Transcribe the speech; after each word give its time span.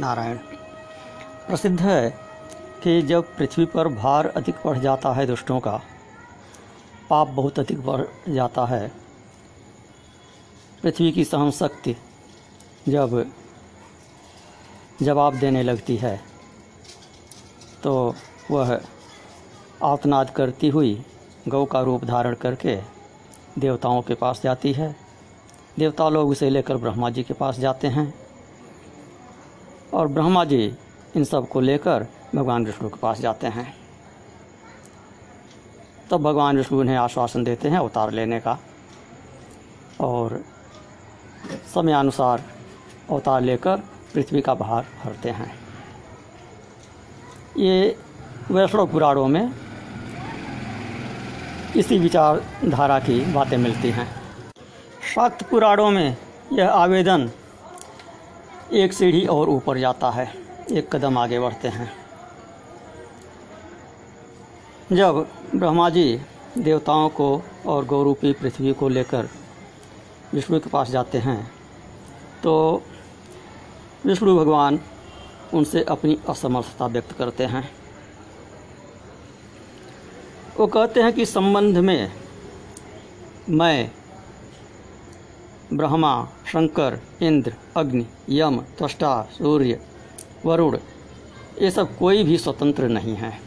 नारायण। 0.00 0.36
प्रसिद्ध 1.46 1.80
है 1.80 2.10
कि 2.82 3.00
जब 3.02 3.36
पृथ्वी 3.36 3.64
पर 3.64 3.88
भार 3.88 4.26
अधिक 4.26 4.54
बढ़ 4.64 4.78
जाता 4.78 5.12
है 5.12 5.26
दुष्टों 5.26 5.58
का, 5.60 5.80
पाप 7.10 7.28
बहुत 7.28 7.58
अधिक 7.58 7.84
बढ़ 7.86 8.04
जाता 8.28 8.64
है। 8.66 8.88
पृथ्वी 10.82 11.10
की 11.12 11.24
सहन 11.24 11.50
शक्ति 11.50 11.96
जब 12.88 13.24
जवाब 15.02 15.36
देने 15.36 15.62
लगती 15.62 15.96
है 15.96 16.20
तो 17.82 18.14
वह 18.50 18.80
आतनाद 19.82 20.30
करती 20.30 20.68
हुई 20.68 21.02
गौ 21.48 21.64
का 21.64 21.80
रूप 21.82 22.04
धारण 22.04 22.34
करके 22.34 22.76
देवताओं 23.58 24.02
के 24.02 24.14
पास 24.14 24.40
जाती 24.42 24.72
है। 24.72 24.94
देवता 25.78 26.08
लोग 26.08 26.30
उसे 26.30 26.50
लेकर 26.50 26.76
ब्रह्मा 26.76 27.10
जी 27.10 27.22
के 27.22 27.34
पास 27.34 27.58
जाते 27.58 27.88
हैं। 27.88 28.12
और 29.94 30.08
ब्रह्मा 30.08 30.44
जी 30.44 30.74
इन 31.16 31.24
सबको 31.24 31.60
लेकर 31.60 32.06
भगवान 32.34 32.64
विष्णु 32.64 32.88
के 32.88 32.96
पास 32.96 33.20
जाते 33.20 33.46
हैं। 33.46 33.76
तब 36.10 36.22
भगवान 36.22 36.56
विष्णु 36.56 36.80
उन्हें 36.80 36.96
आश्वासन 36.96 37.44
देते 37.44 37.68
हैं 37.68 37.78
अवतार 37.78 38.10
लेने 38.10 38.40
का। 38.40 38.58
और 40.00 40.44
समयानुसार 41.74 42.42
अवतार 43.10 43.40
लेकर 43.40 43.76
पृथ्वी 44.14 44.40
का 44.40 44.54
भार 44.54 44.86
हरते 45.02 45.30
हैं। 45.30 45.54
ये 47.56 47.96
वैष्णव 48.50 48.86
पुराणों 48.86 49.28
में 49.28 49.54
इसी 51.76 51.98
विचारधारा 51.98 52.98
की 52.98 53.32
बातें 53.32 53.56
मिलती 53.56 53.90
हैं। 53.90 54.08
शाक्त 55.14 55.42
पुराणों 55.42 55.90
में 55.90 56.16
यह 56.52 56.70
आवेदन 56.70 57.30
एक 58.72 58.92
सीढ़ी 58.92 59.26
और 59.26 59.48
ऊपर 59.48 59.78
जाता 59.78 60.10
है। 60.10 60.32
एक 60.70 60.94
कदम 60.94 61.18
आगे 61.18 61.40
बढ़ते 61.40 61.68
हैं। 61.68 61.92
जब 64.92 65.26
ब्रह्मा 65.54 65.88
जी 65.90 66.20
देवताओं 66.58 67.08
को 67.08 67.42
और 67.66 67.84
गौरूपी 67.84 68.32
पृथ्वी 68.32 68.72
को 68.72 68.88
लेकर 68.88 69.28
विष्णु 70.32 70.60
के 70.60 70.70
पास 70.70 70.90
जाते 70.90 71.18
हैं 71.18 71.38
तो 72.42 72.82
विष्णु 74.06 74.36
भगवान 74.38 74.80
उनसे 75.54 75.82
अपनी 75.84 76.18
असमर्थता 76.28 76.86
व्यक्त 76.86 77.12
करते 77.12 77.44
हैं। 77.44 77.70
वो 80.58 80.66
कहते 80.66 81.02
हैं 81.02 81.12
कि 81.12 81.26
संबंध 81.26 81.78
में 81.78 82.12
मैं 83.50 83.90
ब्रह्मा, 85.74 86.28
शंकर, 86.46 87.00
इंद्र, 87.22 87.54
अग्नि, 87.76 88.06
यम, 88.28 88.60
त्वष्टा, 88.78 89.22
सूर्य, 89.22 89.80
वरुण, 90.46 90.78
ये 91.62 91.70
सब 91.70 91.98
कोई 91.98 92.24
भी 92.24 92.38
स्वतंत्र 92.38 92.88
नहीं 92.88 93.14
है। 93.14 93.40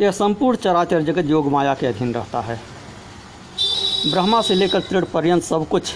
यह 0.00 0.10
संपूर्ण 0.10 0.56
चराचर 0.56 1.02
जगत 1.02 1.26
योग 1.26 1.50
माया 1.50 1.74
के 1.74 1.86
अधीन 1.86 2.14
रहता 2.14 2.40
है। 2.40 2.60
ब्रह्मा 4.10 4.42
से 4.42 4.54
लेकर 4.54 4.80
तृण 4.80 5.04
पर्यंत 5.04 5.42
सब 5.42 5.68
कुछ, 5.68 5.86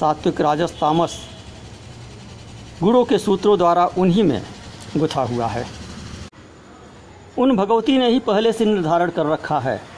सात्विक, 0.00 0.40
राजस, 0.40 0.70
तामस, 0.70 1.20
गुणों 2.82 3.04
के 3.04 3.18
सूत्रों 3.18 3.58
द्वारा 3.58 3.86
उन्हीं 3.86 4.24
में 4.24 4.42
गुथा 4.96 5.22
हुआ 5.22 5.46
है। 5.46 5.66
उन 7.38 7.56
भगवती 7.56 7.98
ने 7.98 8.10
ही 8.10 8.18
पहले 8.18 8.52
से 8.52 8.64
निर्धारण 8.64 9.10
कर 9.10 9.26
रखा 9.26 9.60
है। 9.60 9.89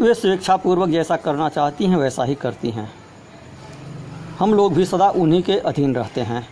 वे 0.00 0.14
स्वेच्छापूर्वक 0.14 0.88
जैसा 0.88 1.16
करना 1.16 1.48
चाहती 1.48 1.86
हैं, 1.86 1.96
वैसा 1.96 2.24
ही 2.24 2.34
करती 2.34 2.70
हैं। 2.70 2.90
हम 4.38 4.54
लोग 4.54 4.74
भी 4.74 4.84
सदा 4.84 5.08
उन्हीं 5.10 5.42
के 5.42 5.58
अधीन 5.60 5.94
रहते 5.94 6.20
हैं। 6.20 6.46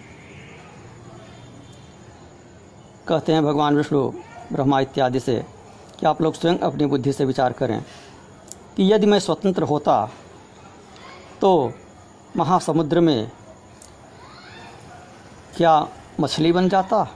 कहते 3.09 3.33
हैं, 3.33 3.45
भगवान 3.45 3.77
विष्णु, 3.77 4.11
ब्रह्मा 4.53 4.81
इत्यादि 4.81 5.21
से 5.21 5.37
कि 6.01 6.07
आप 6.07 6.23
लोग 6.23 6.34
स्वयं 6.34 6.59
अपनी 6.59 6.87
बुद्धि 6.87 7.12
से 7.12 7.25
विचार 7.25 7.53
करें 7.53 7.83
कि 8.77 8.93
यदि 8.93 9.06
मैं 9.06 9.19
स्वतंत्र 9.19 9.62
होता 9.62 10.11
तो 11.41 11.72
महासमुद्र 12.37 13.00
में 13.00 13.31
क्या 15.56 15.89
मछली 16.21 16.53
बन 16.53 16.69
जाता? 16.69 17.06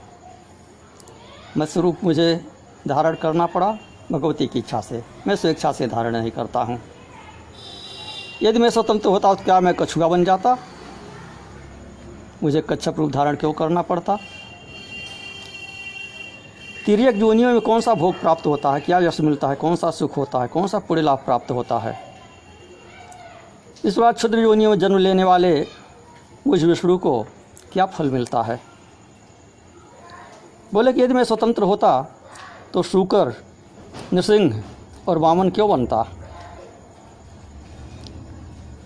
मत्स्य 1.59 1.81
रूप 1.81 2.05
मुझे 2.05 2.45
धारण 2.89 3.15
करना 3.15 3.47
पड़ा 3.47 3.71
भगवती 4.13 4.47
की 4.47 4.59
इच्छा 4.59 4.81
से। 4.81 5.05
मैं 5.27 5.37
स्वेच्छा 5.37 5.73
से 5.73 5.87
धारण 5.87 6.17
नहीं 6.17 6.31
करता 6.31 6.61
हूँ। 6.61 6.81
यदि 8.43 8.59
मैं 8.59 8.71
स्वतंत्र 8.71 9.09
होता 9.09 9.35
तो 9.35 9.45
क्या 9.45 9.61
मैं 9.61 9.75
कछुआ 9.75 10.09
बन 10.09 10.25
जाता? 10.25 10.59
मुझे 12.43 12.61
कच्छप 12.61 12.95
रूप 12.99 13.11
धारण 13.11 13.37
क्यों 13.37 13.53
करना 13.53 13.83
पड़ता? 13.83 14.19
तिरक 16.87 17.15
योनियों 17.15 17.53
में 17.53 17.61
कौन 17.61 17.81
सा 17.81 17.95
भोग 17.95 18.21
प्राप्त 18.21 18.47
होता 18.47 18.73
है? 18.73 18.81
क्या 18.81 18.99
यश 18.99 19.21
मिलता 19.21 19.49
है? 19.49 19.55
कौन 19.55 19.77
सा 19.77 19.91
सुख 19.91 20.17
होता 20.17 20.41
है? 20.41 20.49
कौन 20.49 20.67
सा 20.67 20.79
पुण्य 20.79 21.03
लाभ 21.03 21.19
प्राप्त 21.19 21.51
होता 21.51 21.79
है? 21.79 22.15
इस 23.85 23.99
बार 23.99 24.13
क्षुद्र 24.13 24.39
योनियों 24.39 24.71
में 24.71 24.79
जन्म 24.79 24.97
लेने 24.97 25.25
वाले 25.25 25.67
मुझ 26.47 26.65
विष्णु 26.65 26.99
को 26.99 27.27
क्या 27.73 27.87
फल 27.87 28.11
मिलता 28.11 28.43
है? 28.43 28.61
बोले 30.75 30.93
कि 30.93 31.03
यदि 31.03 31.15
मैं 31.15 31.25
स्वतंत्र 31.25 31.63
होता 31.63 32.19
तो 32.75 32.83
शुकर 32.83 33.35
नृसिंह 34.13 34.65
और 35.09 35.19
वामन 35.19 35.51
क्यों 35.51 35.71
बनता? 35.71 36.07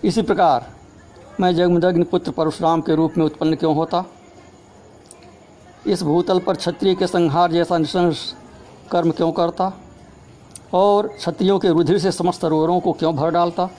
इसी 0.03 0.21
प्रकार, 0.21 0.73
मैं 1.39 1.55
जगमदग्नि 1.55 2.03
पुत्र 2.03 2.31
परशुराम 2.31 2.81
के 2.81 2.95
रूप 2.95 3.13
में 3.17 3.25
उत्पन्न 3.25 3.55
क्यों 3.55 3.75
होता? 3.75 4.05
इस 5.87 6.03
भूतल 6.03 6.39
पर 6.39 6.55
क्षत्रिय 6.55 6.95
के 6.95 7.07
संहार 7.07 7.51
जैसा 7.51 7.77
निशंस 7.77 8.35
कर्म 8.91 9.11
क्यों 9.11 9.31
करता? 9.31 9.73
और 10.73 11.07
क्षत्रियों 11.07 11.59
के 11.59 11.69
रुधिर 11.69 11.97
से 11.97 12.11
समस्त 12.11 12.45
रोरों 12.45 12.79
को 12.79 12.91
क्यों 12.91 13.15
भर 13.15 13.31
डालता? 13.31 13.69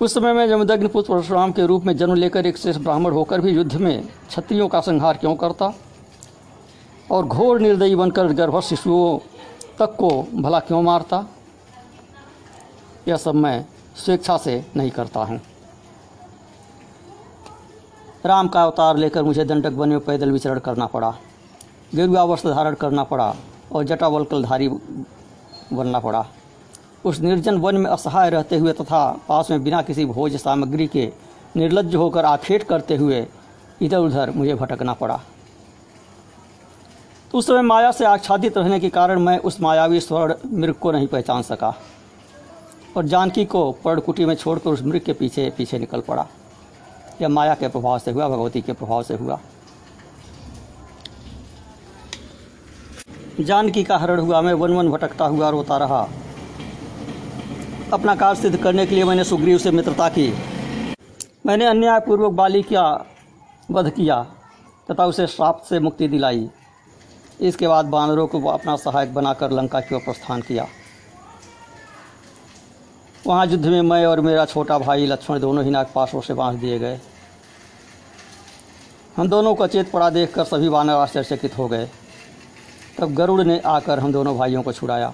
उस 0.00 0.14
समय 0.14 0.32
मैं 0.32 0.48
जमदग्नि 0.48 0.88
पुत्र 0.88 1.14
परशुराम 1.14 1.52
के 1.52 1.66
रूप 1.66 1.84
में 1.84 1.96
जन्म 1.96 2.14
लेकर 2.14 2.46
एक 2.46 2.56
श्रेष्ठ 2.56 2.80
ब्राह्मण 2.80 3.12
होकर 3.12 3.40
भी 3.40 3.50
युद्ध 3.50 3.74
में 3.74 4.06
क्षत्रियों 4.06 4.68
का 4.68 4.80
संहार 4.80 5.16
क्यों 5.16 5.34
करता? 5.34 5.74
और 7.10 7.26
घोर 7.26 7.60
निर्दयी 7.60 7.94
बनकर 7.94 8.32
गर्भ 8.32 8.60
शिशुओं 8.60 9.18
तक 9.78 9.94
को 9.96 10.10
भला 10.34 10.58
क्यों 10.60 10.82
मारता? 10.82 11.24
यह 13.08 13.16
सब 13.16 13.34
मैं 13.34 13.64
स्वेच्छा 13.96 14.36
से 14.36 14.64
नहीं 14.76 14.90
करता 14.90 15.20
हूँ। 15.20 15.40
राम 18.26 18.48
का 18.48 18.62
अवतार 18.62 18.96
लेकर 18.96 19.22
मुझे 19.22 19.44
दंडक 19.44 19.72
वन 19.72 19.88
में 19.88 20.00
पैदल 20.00 20.30
विचरण 20.30 20.58
करना 20.58 20.86
पड़ा। 20.86 21.10
गेरुआ 21.94 22.22
वस्त्र 22.24 22.50
धारण 22.50 22.74
करना 22.74 23.04
पड़ा 23.04 23.34
और 23.72 23.84
जटावलकलधारी 23.84 24.68
बनना 24.68 25.98
पड़ा। 25.98 26.26
उस 27.04 27.20
निर्जन 27.20 27.56
वन 27.56 27.76
में 27.76 27.90
असहाय 27.90 28.30
रहते 28.30 28.56
हुए 28.56 28.72
तथा 28.72 29.00
पास 29.28 29.50
में 29.50 29.64
बिना 29.64 29.82
किसी 29.82 30.04
भोज 30.04 30.36
सामग्री 30.36 30.86
के 30.86 31.10
निर्लज 31.56 31.94
होकर 31.94 32.24
आखेट 32.24 32.62
करते 32.62 32.96
हुए 32.96 33.26
इधर 33.82 33.98
उधर 33.98 34.30
मुझे 34.30 34.54
भटकना 34.54 34.92
पड़ा। 34.92 35.20
तो 37.32 37.38
उस 37.38 37.46
समय 37.46 37.62
माया 37.62 37.90
से 37.92 38.04
आच्छादित 38.04 38.56
रहने 38.58 38.78
के 38.80 38.88
कारण 38.88 39.18
मैं 39.20 39.38
उस 39.38 39.60
मायावी 39.60 40.00
स्वर्ण 40.00 40.34
मृग 40.52 40.74
को 40.74 40.92
नहीं 40.92 41.06
पहचान 41.06 41.42
सका 41.42 41.74
और 42.96 43.04
जानकी 43.04 43.44
को 43.44 43.70
पर्णकुटी 43.84 44.24
में 44.24 44.34
छोड़कर 44.34 44.70
उस 44.70 44.82
मृग 44.82 45.00
के 45.00 45.12
पीछे 45.12 45.48
पीछे 45.56 45.78
निकल 45.78 46.00
पड़ा। 46.00 46.26
यह 47.22 47.28
माया 47.28 47.54
के 47.54 47.68
प्रभाव 47.68 47.98
से 47.98 48.10
हुआ, 48.10 48.28
भगवती 48.28 48.60
के 48.62 48.72
प्रभाव 48.72 49.02
से 49.02 49.14
हुआ। 49.14 49.38
जानकी 53.40 53.84
का 53.84 53.96
हरण 53.96 54.20
हुआ, 54.20 54.40
मैं 54.40 54.52
वन 54.52 54.72
वन 54.72 54.90
भटकता 54.90 55.24
हुआ 55.24 55.50
रोता 55.50 55.76
रहा। 55.76 56.08
अपना 57.92 58.14
कार्य 58.14 58.40
सिद्ध 58.40 58.56
करने 58.56 58.86
के 58.86 58.94
लिए 58.94 59.04
मैंने 59.04 59.24
सुग्रीव 59.24 59.58
से 59.58 59.70
मित्रता 59.70 60.08
की। 60.08 60.32
मैंने 61.46 61.66
अन्यायपूर्वक 61.66 62.32
बाली 62.32 62.62
का 62.62 63.06
वध 63.70 63.90
किया, 63.90 64.22
तथा 64.88 65.06
उसे 65.06 65.26
श्राप 65.26 65.62
से 65.68 65.80
मुक्ति 65.80 66.08
दिलाई। 66.08 66.48
इसके 67.40 67.68
बाद 67.68 67.84
बानरों 67.86 68.26
को 68.26 68.40
अपना 68.48 68.76
सहायक 68.76 69.14
बनाकर 69.14 69.50
लंका 69.50 69.80
की 69.80 69.94
ओर 69.94 70.00
प्रस्थान 70.00 70.40
किया। 70.42 70.66
वहाँ 73.26 73.46
युद्ध 73.46 73.66
में 73.66 73.80
मैं 73.82 74.04
और 74.06 74.20
मेरा 74.20 74.44
छोटा 74.44 74.78
भाई 74.78 75.06
लक्ष्मण 75.06 75.40
दोनों 75.40 75.64
ही 75.64 75.70
नागपाशों 75.70 76.20
से 76.20 76.34
बाँध 76.34 76.58
दिए 76.60 76.78
गए। 76.78 77.00
हम 79.16 79.28
दोनों 79.28 79.54
को 79.54 79.64
अचेत 79.64 79.90
पड़ा 79.90 80.10
देखकर 80.10 80.44
सभी 80.44 80.68
वानर 80.68 80.92
आश्चर्यचकित 80.92 81.58
हो 81.58 81.68
गए। 81.68 81.88
तब 82.98 83.14
गरुड़ 83.14 83.42
ने 83.42 83.58
आकर 83.66 83.98
हम 83.98 84.12
दोनों 84.12 84.36
भाइयों 84.38 84.62
को 84.62 84.72
छुड़ाया। 84.72 85.12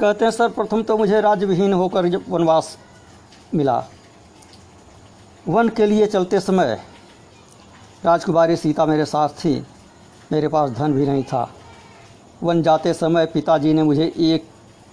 कहते 0.00 0.24
हैं 0.24 0.32
सर 0.32 0.48
प्रथम 0.48 0.82
तो 0.82 0.96
मुझे 0.98 1.20
राज्यविहीन 1.20 1.72
होकर 1.72 2.08
जब 2.08 2.24
वनवास 2.28 2.76
मिला। 3.54 3.84
वन 5.48 5.68
के 5.68 5.86
लिए 5.86 6.06
चलते 6.06 6.40
समय 6.40 6.80
राजकुमारी 8.04 8.56
सीता 8.56 8.86
मेरे 8.86 9.04
साथ 9.04 9.28
थी। 9.28 9.66
मेरे 10.32 10.48
पास 10.48 10.70
धन 10.70 10.92
भी 10.92 11.06
नहीं 11.06 11.22
था। 11.22 11.50
वन 12.42 12.62
जाते 12.62 12.92
समय 12.94 13.26
पिताजी 13.26 13.72
ने 13.74 13.82
मुझे 13.82 14.12
एक 14.16 14.48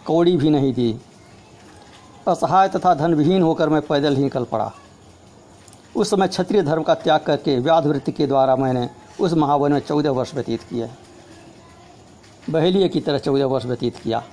कौड़ी 0.05 0.37
भी 0.37 0.49
नहीं 0.49 0.73
दी। 0.73 0.99
असहाय 2.27 2.67
तथा 2.67 2.93
धनविहीन 2.93 3.41
होकर 3.41 3.69
मैं 3.69 3.81
पैदल 3.81 4.15
ही 4.15 4.23
निकल 4.23 4.43
पड़ा। 4.43 4.71
उस 5.95 6.09
समय 6.09 6.27
क्षत्रिय 6.27 6.61
धर्म 6.61 6.83
का 6.83 6.93
त्याग 6.93 7.19
करके 7.19 7.59
व्याधवृत्ति 7.59 8.11
के 8.11 8.27
द्वारा 8.27 8.55
मैंने 8.55 8.89
उस 9.19 9.33
महावन 9.33 9.73
में 9.73 9.79
चौदह 9.79 10.11
वर्ष 10.11 10.33
व्यतीत 10.35 10.63
किए। 10.63 10.89
बहेलिए 12.49 12.89
की 12.89 13.01
तरह 13.01 13.17
चौदह 13.17 13.45
वर्ष 13.45 13.65
व्यतीत 13.65 13.97
किया। 13.97 14.23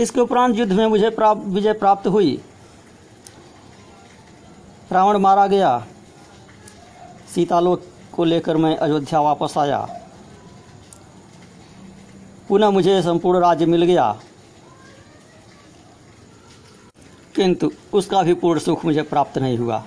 इसके 0.00 0.20
उपरांत 0.20 0.56
युद्ध 0.56 0.72
में 0.72 0.86
मुझे 0.86 1.10
प्राप्त 1.10 1.42
विजय 1.46 1.72
प्राप्त 1.72 2.06
हुई। 2.06 2.42
रावण 4.92 5.16
मारा 5.16 5.46
गया। 5.46 5.86
सीतालोक 7.38 7.82
को 8.12 8.24
लेकर 8.24 8.56
मैं 8.56 8.76
अयोध्या 8.76 9.20
वापस 9.20 9.58
आया। 9.58 10.00
पुनः 12.48 12.70
मुझे 12.70 13.02
संपूर्ण 13.02 13.38
राज्य 13.38 13.66
मिल 13.66 13.84
गया। 13.84 14.20
किंतु 17.34 17.70
उसका 17.92 18.22
भी 18.22 18.34
पूर्ण 18.34 18.60
सुख 18.60 18.84
मुझे 18.84 19.02
प्राप्त 19.02 19.38
नहीं 19.38 19.58
हुआ। 19.58 19.84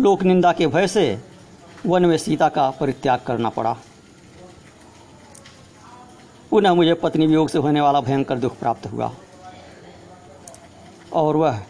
लोक 0.00 0.22
निंदा 0.22 0.52
के 0.52 0.66
भय 0.66 0.86
से 0.86 1.24
वन 1.86 2.06
में 2.06 2.18
सीता 2.18 2.48
का 2.48 2.70
परित्याग 2.70 3.20
करना 3.26 3.48
पड़ा। 3.48 3.76
पुनः 6.50 6.74
मुझे 6.74 6.94
पत्नी 6.94 7.26
वियोग 7.26 7.48
से 7.48 7.58
होने 7.58 7.80
वाला 7.80 8.00
भयंकर 8.00 8.38
दुख 8.38 8.58
प्राप्त 8.58 8.86
हुआ। 8.86 9.12
और 11.12 11.36
वह 11.36 11.62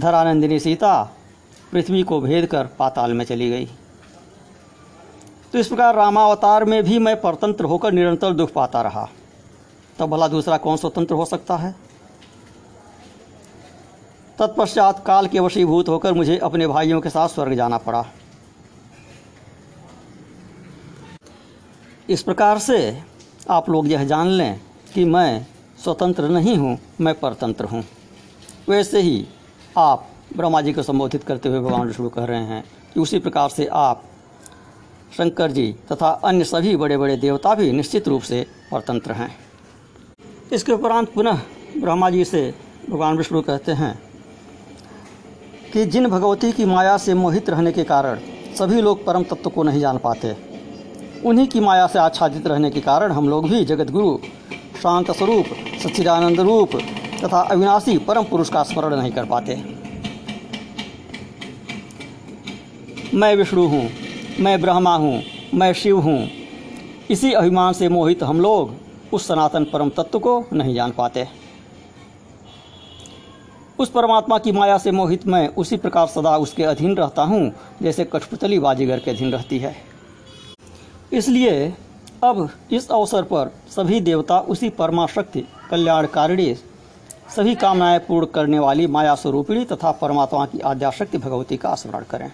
धरानंदिनी 0.00 0.60
सीता 0.60 1.16
पृथ्वी 1.74 2.02
को 2.02 2.20
भेद 2.20 2.46
कर 2.46 2.66
पाताल 2.78 3.12
में 3.12 3.24
चली 3.24 3.50
गई। 3.50 3.66
तो 5.52 5.58
इस 5.58 5.68
प्रकार 5.68 5.94
रामावतार 5.94 6.64
में 6.64 6.82
भी 6.84 6.98
मैं 6.98 7.20
परतंत्र 7.20 7.64
होकर 7.64 7.92
निरंतर 7.92 8.32
दुख 8.32 8.52
पाता 8.52 8.82
रहा। 8.82 9.08
तब 9.98 10.10
भला 10.10 10.28
दूसरा 10.28 10.56
कौन 10.56 10.76
स्वतंत्र 10.76 11.14
हो 11.14 11.24
सकता 11.24 11.56
है? 11.56 11.74
तत्पश्चात 14.38 15.02
काल 15.06 15.26
के 15.26 15.40
वशीभूत 15.40 15.88
होकर 15.88 16.12
मुझे 16.12 16.38
अपने 16.38 16.66
भाइयों 16.66 17.00
के 17.00 17.10
साथ 17.10 17.28
स्वर्ग 17.28 17.54
जाना 17.54 17.78
पड़ा। 17.78 18.04
इस 22.10 22.22
प्रकार 22.22 22.58
से 22.58 23.02
आप 23.50 23.70
लोग 23.70 23.88
यह 23.88 24.04
जान 24.04 24.28
लें 24.28 24.60
कि 24.94 25.04
मैं 25.04 25.46
स्वतंत्र 25.84 26.28
नहीं 26.28 26.56
हूँ, 26.56 26.78
मैं 27.00 27.14
परतंत्र 27.20 27.64
हूँ। 27.64 27.84
वैसे 28.68 29.00
ही 29.00 29.26
आप 29.78 30.08
ब्रह्मा 30.30 30.60
जी 30.60 30.72
को 30.72 30.82
संबोधित 30.82 31.24
करते 31.24 31.48
हुए 31.48 31.60
भगवान 31.60 31.86
विष्णु 31.86 32.08
कह 32.08 32.24
रहे 32.24 32.44
हैं 32.44 32.62
कि 32.94 33.00
उसी 33.00 33.18
प्रकार 33.18 33.48
से 33.48 33.66
आप, 33.66 34.02
शंकर 35.16 35.50
जी 35.50 35.66
तथा 35.92 36.08
अन्य 36.24 36.44
सभी 36.44 36.76
बड़े 36.76 36.96
बड़े 36.96 37.16
देवता 37.16 37.54
भी 37.54 37.70
निश्चित 37.72 38.08
रूप 38.08 38.22
से 38.22 38.46
परतंत्र 38.72 39.12
हैं। 39.12 39.28
इसके 40.52 40.72
उपरांत 40.72 41.12
पुनः 41.12 41.40
ब्रह्मा 41.78 42.10
जी 42.10 42.24
से 42.24 42.42
भगवान 42.90 43.16
विष्णु 43.16 43.42
कहते 43.42 43.72
हैं 43.72 43.98
कि 45.72 45.84
जिन 45.86 46.08
भगवती 46.08 46.50
की 46.52 46.64
माया 46.64 46.96
से 46.96 47.14
मोहित 47.14 47.50
रहने 47.50 47.72
के 47.72 47.84
कारण 47.84 48.18
सभी 48.54 48.80
लोग 48.80 49.04
परम 49.06 49.22
तत्व 49.22 49.50
को 49.50 49.62
नहीं 49.62 49.80
जान 49.80 49.98
पाते, 49.98 50.36
उन्हीं 51.24 51.46
की 51.48 51.60
माया 51.60 51.86
से 51.86 51.98
आच्छादित 51.98 52.46
रहने 52.46 52.70
के 52.70 52.80
कारण 52.80 53.12
हम 53.12 53.28
लोग 53.28 53.48
भी 53.48 53.64
जगत 53.64 53.90
गुरु 53.90 54.18
शांत 54.82 55.10
स्वरूप, 55.10 55.46
सच्चिदानंद 55.82 56.40
रूप 56.40 56.76
तथा 57.24 57.40
अविनाशी 57.42 57.96
परम 57.98 58.24
पुरुष 58.24 58.48
का 58.48 58.62
स्मरण 58.62 58.96
नहीं 58.96 59.12
कर 59.12 59.24
पाते। 59.24 59.54
मैं 63.14 63.34
विष्णु 63.36 63.66
हूँ, 63.68 63.88
मैं 64.40 64.60
ब्रह्मा 64.60 64.94
हूँ, 64.96 65.22
मैं 65.54 65.72
शिव 65.72 65.98
हूँ। 66.00 66.18
इसी 67.10 67.32
अभिमान 67.32 67.72
से 67.72 67.88
मोहित 67.88 68.22
हम 68.22 68.40
लोग 68.40 68.74
उस 69.12 69.26
सनातन 69.28 69.64
परम 69.64 69.88
तत्व 69.88 70.18
को 70.18 70.44
नहीं 70.52 70.74
जान 70.74 70.92
पाते। 70.92 71.26
उस 73.78 73.90
परमात्मा 73.90 74.38
की 74.38 74.52
माया 74.52 74.78
से 74.78 74.90
मोहित 74.90 75.26
मैं 75.26 75.46
उसी 75.48 75.76
प्रकार 75.76 76.06
सदा 76.06 76.36
उसके 76.38 76.64
अधीन 76.64 76.96
रहता 76.96 77.22
हूँ, 77.22 77.52
जैसे 77.82 78.04
कठपुतली 78.04 78.58
बाजीगर 78.58 78.98
के 78.98 79.10
अधीन 79.10 79.32
रहती 79.32 79.58
है। 79.58 79.74
इसलिए 81.12 81.72
अब 82.24 82.48
इस 82.72 82.90
अवसर 82.90 83.22
पर 83.24 83.50
सभी 83.70 84.00
देवता 84.02 84.38
उसी 84.40 84.70
परमाशक्ति, 84.70 85.44
कल्याणकारिणी, 85.70 86.54
सभी 87.36 87.54
कामनाएँ 87.54 87.98
पूर्ण 87.98 88.26
करने 88.26 88.58
वाली 88.58 88.86
माया 88.88 89.14
स्वरूपिणी 89.14 89.64
तथा 89.64 89.90
परमात्मा 89.92 90.46
की 90.46 90.60
आद्याशक्ति 90.62 91.18
भगवती 91.18 91.56
का 91.56 91.74
स्मरण 91.74 92.04
करें। 92.10 92.30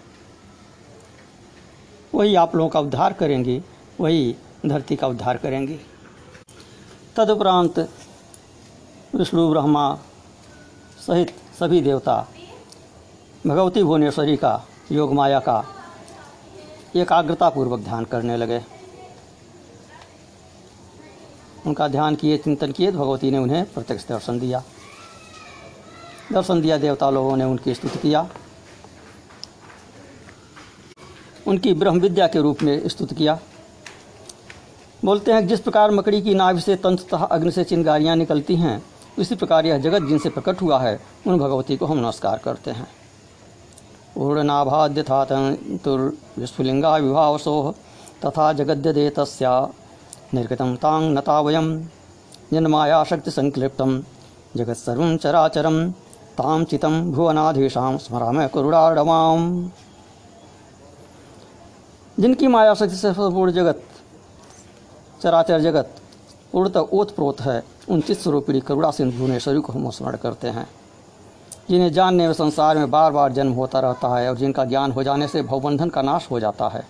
वही 2.15 2.35
आप 2.35 2.55
लोगों 2.57 2.71
का 2.71 2.81
उद्धार 2.81 3.13
करेंगी, 3.13 3.61
वही 4.01 4.37
धरती 4.67 4.97
का 4.97 5.07
उद्धार 5.07 5.37
करेंगी। 5.37 5.79
तदुपरांत 7.17 7.79
विष्णु 9.15 9.49
ब्रह्मा 9.51 9.95
सहित 11.07 11.35
सभी 11.59 11.81
देवता, 11.81 12.27
भगवती 13.47 13.83
भुवनेश्वरी 13.83 14.37
का, 14.37 14.63
योग 14.93 15.13
माया 15.15 15.39
का 15.41 15.65
एकाग्रतापूर्वक 16.97 17.81
ध्यान 17.81 18.05
करने 18.05 18.37
लगे। 18.37 18.61
उनका 21.67 21.89
ध्यान 21.89 22.15
किए, 22.15 22.37
चिंतन 22.39 22.73
किए, 22.73 22.91
भगवती 22.91 23.31
ने 23.31 23.39
उन्हें 23.39 23.65
प्रत्यक्ष 23.65 24.07
दर्शन 24.09 24.39
दिया। 24.39 24.63
दर्शन 26.33 26.61
दिया, 26.61 26.79
देवता 26.79 27.11
लोगों 27.11 27.37
ने 27.37 27.45
उनकी 27.45 27.75
स्तुति 27.75 27.99
किया। 27.99 28.29
उनकी 31.51 31.73
ब्रह्म 31.75 32.01
विद्या 32.01 32.27
के 32.27 32.41
रूप 32.41 32.63
में 32.63 32.89
स्तुत 32.89 33.13
किया। 33.13 33.39
बोलते 35.05 35.33
हैं, 35.33 35.47
जिस 35.47 35.61
प्रकार 35.61 35.91
मकड़ी 35.91 36.23
की 36.23 36.35
नाभि 36.35 36.61
से 36.61 36.77
तंत्र 36.77 37.05
तथा 37.05 37.25
अग्नि 37.25 37.51
से 37.51 37.65
चिंगारियाँ 37.65 38.17
निकलती 38.17 38.57
हैं, 38.57 38.83
उसी 39.19 39.35
प्रकार 39.35 39.67
यह 39.67 39.79
जगत 39.79 40.09
जिनसे 40.09 40.29
प्रकट 40.29 40.63
हुआ 40.63 40.81
है, 40.81 41.01
उन 41.27 41.39
भगवती 41.39 41.77
को 41.77 41.87
हम 41.87 41.99
नमस्कार 41.99 42.41
करते 42.45 42.71
हैं। 42.71 42.89
पूर्णनाभाद्य 44.15 45.03
था 45.03 45.25
तंतुर्विस्फुलिंगा 45.25 46.97
विभावसोह 46.97 47.71
तथा 48.25 48.53
जगद्यदे 48.53 49.09
तस्या 49.11 49.53
निर्गतं 50.35 50.75
तांग 50.77 51.19
नता 51.19 51.41
वयम 51.41 51.69
जन्माया 52.53 53.03
शक्ति 53.05 53.31
संक्लिप्तम 53.31 54.03
जगत 54.57 54.77
सर्व 54.77 55.17
चराचरम 55.17 55.91
ताम 56.39 56.65
चितम 56.65 57.01
भुवनाधीशाम 57.13 57.97
स्मराम 57.97 58.47
करुणाडवाम 58.47 59.41
जिनकी 62.21 62.47
माया 62.47 62.75
शक्ति 62.75 62.97
से 62.97 63.13
संपूर्ण 63.13 63.53
जगत, 63.53 63.83
चराचर 65.23 65.61
जगत 65.61 65.97
पूर्णतः 66.53 66.81
ओत 66.81 67.15
प्रोत 67.15 67.41
है, 67.41 67.65
उन 67.89 68.01
चित 68.01 68.19
स्वरूपिणी 68.19 68.61
करुणा 68.61 68.91
सिंधु 68.91 69.19
भुवनेश्वरी 69.19 69.61
को 69.61 69.73
हम 69.73 69.91
स्मरण 69.91 70.17
करते 70.17 70.49
हैं। 70.49 70.69
जिन्हें 71.71 71.93
जानने 71.93 72.27
में 72.27 72.35
संसार 72.35 72.79
में 72.79 72.91
बार 72.91 73.13
बार 73.13 73.33
जन्म 73.33 73.53
होता 73.53 73.81
रहता 73.81 74.19
है 74.19 74.31
और 74.31 74.37
जिनका 74.37 74.65
ज्ञान 74.65 74.93
हो 74.93 75.03
जाने 75.03 75.29
से 75.29 75.43
भवबंधन 75.43 75.89
का 75.89 76.03
नाश 76.03 76.29
हो 76.31 76.41
जाता 76.41 76.69
है। 76.69 76.87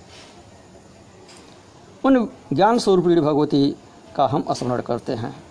उन 2.04 2.28
ज्ञान 2.52 2.78
स्वरूपिणी 2.78 3.20
भगवती 3.20 3.76
का 4.16 4.26
हम 4.26 4.44
स्मरण 4.50 4.80
करते 4.80 5.12
हैं। 5.12 5.42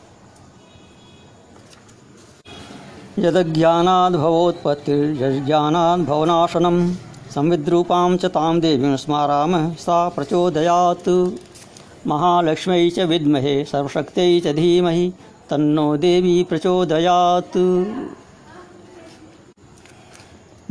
यदज्ञानाद 3.20 4.16
भवोत्पत्तिर्ज्ञानाद 4.16 6.00
भवनाशनम 6.00 7.09
संविद्रूपां 7.36 8.18
च 8.18 8.26
तां 8.26 8.60
देवीं 8.60 8.98
स्मारामः, 8.98 9.74
सा 9.74 10.10
प्रचोदयात्। 10.10 11.10
महालक्ष्म्यै 12.08 12.90
च 12.90 13.00
विद्महे, 13.00 13.66
सर्वशक्त्यै 13.66 14.40
च 14.40 14.56
धीमहि, 14.56 15.14
तन्नो 15.50 15.98
देवी 15.98 16.44
प्रचोदयात्। 16.44 17.58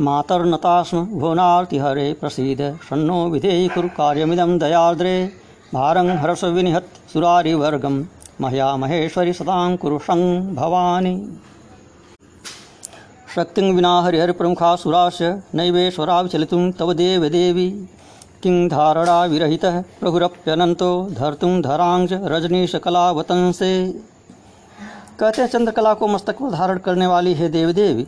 मातर्नता 0.01 0.83
स्म 0.83 1.05
भुवनार्तिहरे 1.05 2.13
प्रसीद 2.13 2.79
षण्णो 2.89 3.29
विधेयि 3.29 3.67
कुरु 3.67 3.87
कार्यमिदं 3.87 4.57
दयार्द्रे, 4.57 5.31
भारं 5.73 6.09
हर्षविनिहत् 6.17 7.13
सुरारिवर्गं, 7.13 8.03
मह्या 8.41 8.75
महेश्वरि 8.77 9.33
सदां 9.33 9.77
कुरु 9.77 9.99
शं 9.99 10.55
भवानि। 10.55 11.39
शक्तिं 13.29 13.63
विना 13.75 13.89
हरिहरप्रमुखा 14.01 14.75
सुराश 14.75 15.17
नैवेश्वरा 15.55 16.19
विचलितुं 16.21 16.71
तव 16.71 16.93
देव 16.93 17.27
देवी 17.29 17.69
किं 18.43 18.67
धारणा 18.67 19.23
विरहितः 19.25 19.79
प्रभुरप्यनन्तो 19.99 20.89
धर्तुं 21.11 21.51
धरांज 21.61 22.13
रजनीश 22.13 22.75
कलावतंसे। 22.75 23.71
कहते 25.19 25.41
हैं, 25.41 25.49
चंद्रकला 25.49 25.93
को 25.93 26.07
मस्तक 26.07 26.39
पर 26.39 26.51
धारण 26.51 26.77
करने 26.77 27.07
वाली 27.07 27.33
है 27.33 27.49
देव 27.49 27.71
देवी 27.71 28.07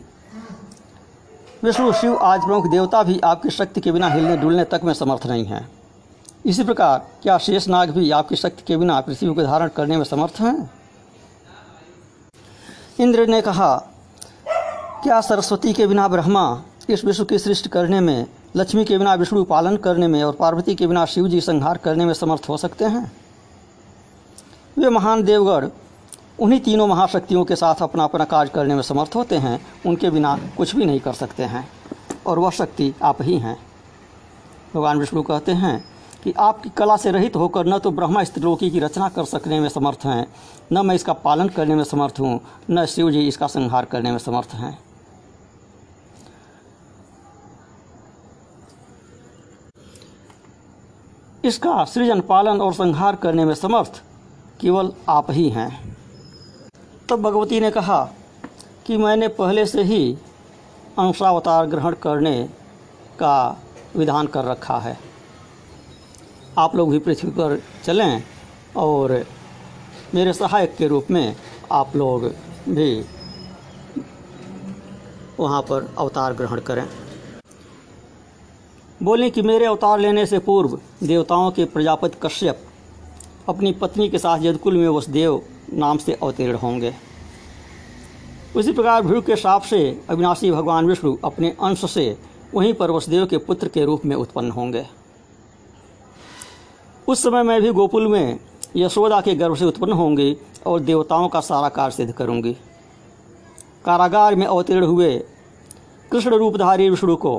विष्णु 1.64 1.92
शिव 1.92 2.16
आज 2.22 2.40
प्रमुख 2.40 2.66
देवता 2.70 3.02
भी 3.02 3.18
आपकी 3.24 3.50
शक्ति 3.50 3.80
के 3.80 3.92
बिना 3.92 4.08
हिलने 4.08 4.36
डुलने 4.36 4.64
तक 4.64 4.80
में 4.84 4.92
समर्थ 4.94 5.26
नहीं 5.26 5.44
हैं। 5.44 5.68
इसी 6.46 6.64
प्रकार, 6.64 6.98
क्या 7.22 7.38
शेष 7.38 7.68
नाग 7.68 7.90
भी 7.90 8.10
आपकी 8.10 8.36
शक्ति 8.36 8.62
के 8.66 8.76
बिना 8.76 9.00
पृथ्वी 9.00 9.34
को 9.34 9.42
धारण 9.42 9.68
करने 9.68 9.96
में 9.96 10.04
समर्थ 10.04 10.40
हैं? 10.40 10.70
इंद्र 13.00 13.26
ने 13.26 13.40
कहा 13.40 13.70
क्या 15.02 15.20
सरस्वती 15.20 15.72
के 15.72 15.86
बिना 15.86 16.06
ब्रह्मा 16.08 16.42
इस 16.90 17.04
विश्व 17.04 17.24
की 17.24 17.38
सृष्टि 17.38 17.68
करने 17.68 18.00
में, 18.00 18.26
लक्ष्मी 18.56 18.84
के 18.84 18.98
बिना 18.98 19.14
विष्णु 19.14 19.42
पालन 19.44 19.76
करने 19.76 20.08
में 20.08 20.22
और 20.22 20.32
पार्वती 20.32 20.74
के 20.74 20.86
बिना 20.86 21.04
शिव 21.04 21.26
जी 21.28 21.40
संहार 21.40 21.76
करने 21.76 22.04
में 22.04 22.12
समर्थ 22.14 22.48
हो 22.48 22.56
सकते 22.56 22.84
हैं? 22.84 23.10
वे 24.76 24.88
महान 24.88 25.22
देवगढ़ 25.22 25.66
उन्हीं 26.40 26.60
तीनों 26.60 26.86
महाशक्तियों 26.86 27.44
के 27.44 27.56
साथ 27.56 27.82
अपना 27.82 28.04
अपना 28.04 28.24
कार्य 28.24 28.50
करने 28.54 28.74
में 28.74 28.82
समर्थ 28.82 29.16
होते 29.16 29.36
हैं, 29.36 29.58
उनके 29.86 30.10
बिना 30.10 30.38
कुछ 30.56 30.74
भी 30.76 30.84
नहीं 30.84 31.00
कर 31.00 31.12
सकते 31.12 31.42
हैं, 31.44 31.68
और 32.26 32.38
वह 32.38 32.50
शक्ति 32.50 32.92
आप 33.02 33.22
ही 33.22 33.38
हैं। 33.38 33.56
भगवान 34.74 34.98
विष्णु 34.98 35.22
कहते 35.22 35.52
हैं 35.54 35.82
कि 36.24 36.32
आपकी 36.38 36.70
कला 36.70 36.96
से 36.96 37.10
रहित 37.10 37.36
होकर 37.36 37.66
न 37.66 37.78
तो 37.78 37.90
ब्रह्मा 37.90 38.22
इस 38.22 38.32
त्रिलोकी 38.34 38.70
की 38.70 38.80
रचना 38.80 39.08
कर 39.08 39.24
सकने 39.24 39.60
में 39.60 39.68
समर्थ 39.68 40.06
हैं, 40.06 40.26
न 40.72 40.86
मैं 40.86 40.94
इसका 40.94 41.12
पालन 41.12 41.48
करने 41.48 41.74
में 41.74 41.84
समर्थ 41.84 42.20
हूँ, 42.20 42.40
न 42.70 42.86
शिव 42.86 43.10
जी 43.10 43.26
इसका 43.28 43.46
संहार 43.48 43.84
करने 43.84 44.10
में 44.10 44.18
समर्थ 44.18 44.54
हैं। 44.54 44.78
इसका 51.44 51.84
सृजन 51.84 52.20
पालन 52.20 52.60
और 52.60 52.74
संहार 52.74 53.16
करने 53.16 53.44
में 53.44 53.54
समर्थ 53.54 54.02
केवल 54.60 54.92
आप 55.08 55.30
ही 55.30 55.48
हैं। 55.50 55.96
तब 57.08 57.22
भगवती 57.22 57.60
ने 57.60 57.70
कहा 57.70 58.04
कि 58.86 58.96
मैंने 58.96 59.28
पहले 59.28 59.66
से 59.66 59.82
ही 59.82 60.16
अंशावतार 60.98 61.66
ग्रहण 61.66 61.94
करने 61.94 62.42
का 63.18 63.62
विधान 63.96 64.26
कर 64.26 64.44
रखा 64.44 64.78
है। 64.78 64.98
आप 66.58 66.76
लोग 66.76 66.90
भी 66.90 66.98
पृथ्वी 66.98 67.30
पर 67.30 67.60
चलें 67.84 68.22
और 68.76 69.24
मेरे 70.14 70.32
सहायक 70.32 70.76
के 70.76 70.88
रूप 70.88 71.10
में 71.10 71.36
आप 71.72 71.96
लोग 71.96 72.24
भी 72.68 73.04
वहाँ 75.40 75.62
पर 75.62 75.94
अवतार 75.98 76.32
ग्रहण 76.32 76.60
करें। 76.60 76.86
बोलें 79.02 79.30
कि 79.30 79.42
मेरे 79.42 79.66
अवतार 79.66 79.98
लेने 79.98 80.24
से 80.26 80.38
पूर्व 80.38 80.78
देवताओं 81.02 81.50
के 81.50 81.64
प्रजापति 81.64 82.18
कश्यप 82.22 82.58
अपनी 83.48 83.72
पत्नी 83.72 84.08
के 84.08 84.18
साथ 84.18 84.42
यदकुल 84.42 84.76
में 84.76 84.88
वसुदेव 84.88 85.40
नाम 85.72 85.98
से 85.98 86.12
अवतीर्ण 86.12 86.56
होंगे। 86.56 86.92
उसी 88.56 88.72
प्रकार 88.72 89.02
भीड़ 89.02 89.20
के 89.20 89.36
साप 89.36 89.62
से 89.62 89.80
अविनाशी 90.10 90.50
भगवान 90.50 90.86
विष्णु 90.86 91.16
अपने 91.24 91.50
अंश 91.62 91.84
से 91.90 92.16
वहीं 92.54 92.74
पर 92.74 92.90
वसुदेव 92.90 93.26
के 93.26 93.38
पुत्र 93.38 93.68
के 93.68 93.84
रूप 93.84 94.04
में 94.04 94.14
उत्पन्न 94.16 94.50
होंगे। 94.50 94.84
उस 97.08 97.22
समय 97.22 97.42
मैं 97.42 97.60
भी 97.62 97.72
गोकुल 97.72 98.06
में 98.06 98.38
यशोदा 98.76 99.20
के 99.20 99.34
गर्भ 99.34 99.56
से 99.56 99.64
उत्पन्न 99.64 99.92
होंगी 99.92 100.36
और 100.66 100.80
देवताओं 100.80 101.28
का 101.28 101.40
सारा 101.40 101.68
कार्य 101.68 101.94
सिद्ध 101.94 102.12
करूँगी। 102.12 102.52
कारागार 103.84 104.34
में 104.34 104.46
अवतीर्ण 104.46 104.84
हुए 104.84 105.16
कृष्ण 106.10 106.30
रूपधारी 106.30 106.88
विष्णु 106.90 107.16
को 107.16 107.34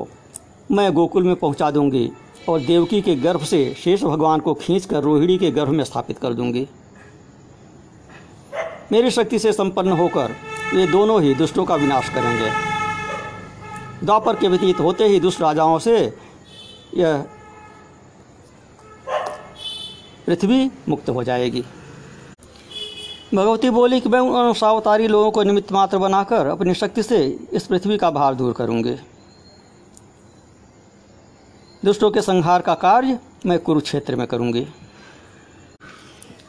मैं 0.70 0.92
गोकुल 0.92 1.22
में 1.22 1.34
पहुँचा 1.36 1.70
दूँगी 1.70 2.10
और 2.48 2.60
देवकी 2.60 3.00
के 3.02 3.14
गर्भ 3.16 3.42
से 3.44 3.74
शेष 3.74 4.02
भगवान 4.04 4.40
को 4.40 4.54
खींचकर 4.54 5.02
रोहिणी 5.02 5.36
के 5.38 5.50
गर्भ 5.50 5.68
में 5.68 5.84
स्थापित 5.84 6.18
कर 6.18 6.34
दूँगी। 6.34 6.66
मेरी 8.92 9.10
शक्ति 9.10 9.38
से 9.38 9.52
संपन्न 9.52 9.92
होकर 9.92 10.34
वे 10.74 10.86
दोनों 10.86 11.20
ही 11.22 11.34
दुष्टों 11.34 11.64
का 11.64 11.74
विनाश 11.74 12.08
करेंगे। 12.08 12.50
द्वापर 14.04 14.36
के 14.36 14.48
व्यतीत 14.48 14.80
होते 14.80 15.04
ही 15.04 15.20
दुष्ट 15.20 15.40
राजाओं 15.40 15.78
से 15.78 15.96
यह 16.96 17.24
पृथ्वी 20.26 20.70
मुक्त 20.88 21.08
हो 21.08 21.22
जाएगी। 21.24 21.64
भगवती 23.34 23.70
बोली 23.70 24.00
कि 24.00 24.08
मैं 24.08 24.20
उन 24.20 24.52
सावतारी 24.52 25.08
लोगों 25.08 25.30
को 25.30 25.42
निमित्त 25.42 25.72
मात्र 25.72 25.98
बनाकर 25.98 26.46
अपनी 26.46 26.74
शक्ति 26.74 27.02
से 27.02 27.24
इस 27.52 27.66
पृथ्वी 27.66 27.96
का 27.98 28.10
भार 28.10 28.34
दूर 28.34 28.52
करूँगी। 28.52 28.94
दुष्टों 31.84 32.10
के 32.10 32.20
संहार 32.20 32.62
का 32.62 32.74
कार्य 32.74 33.18
मैं 33.46 33.58
कुरुक्षेत्र 33.58 34.16
में 34.16 34.26
करूँगी। 34.26 34.66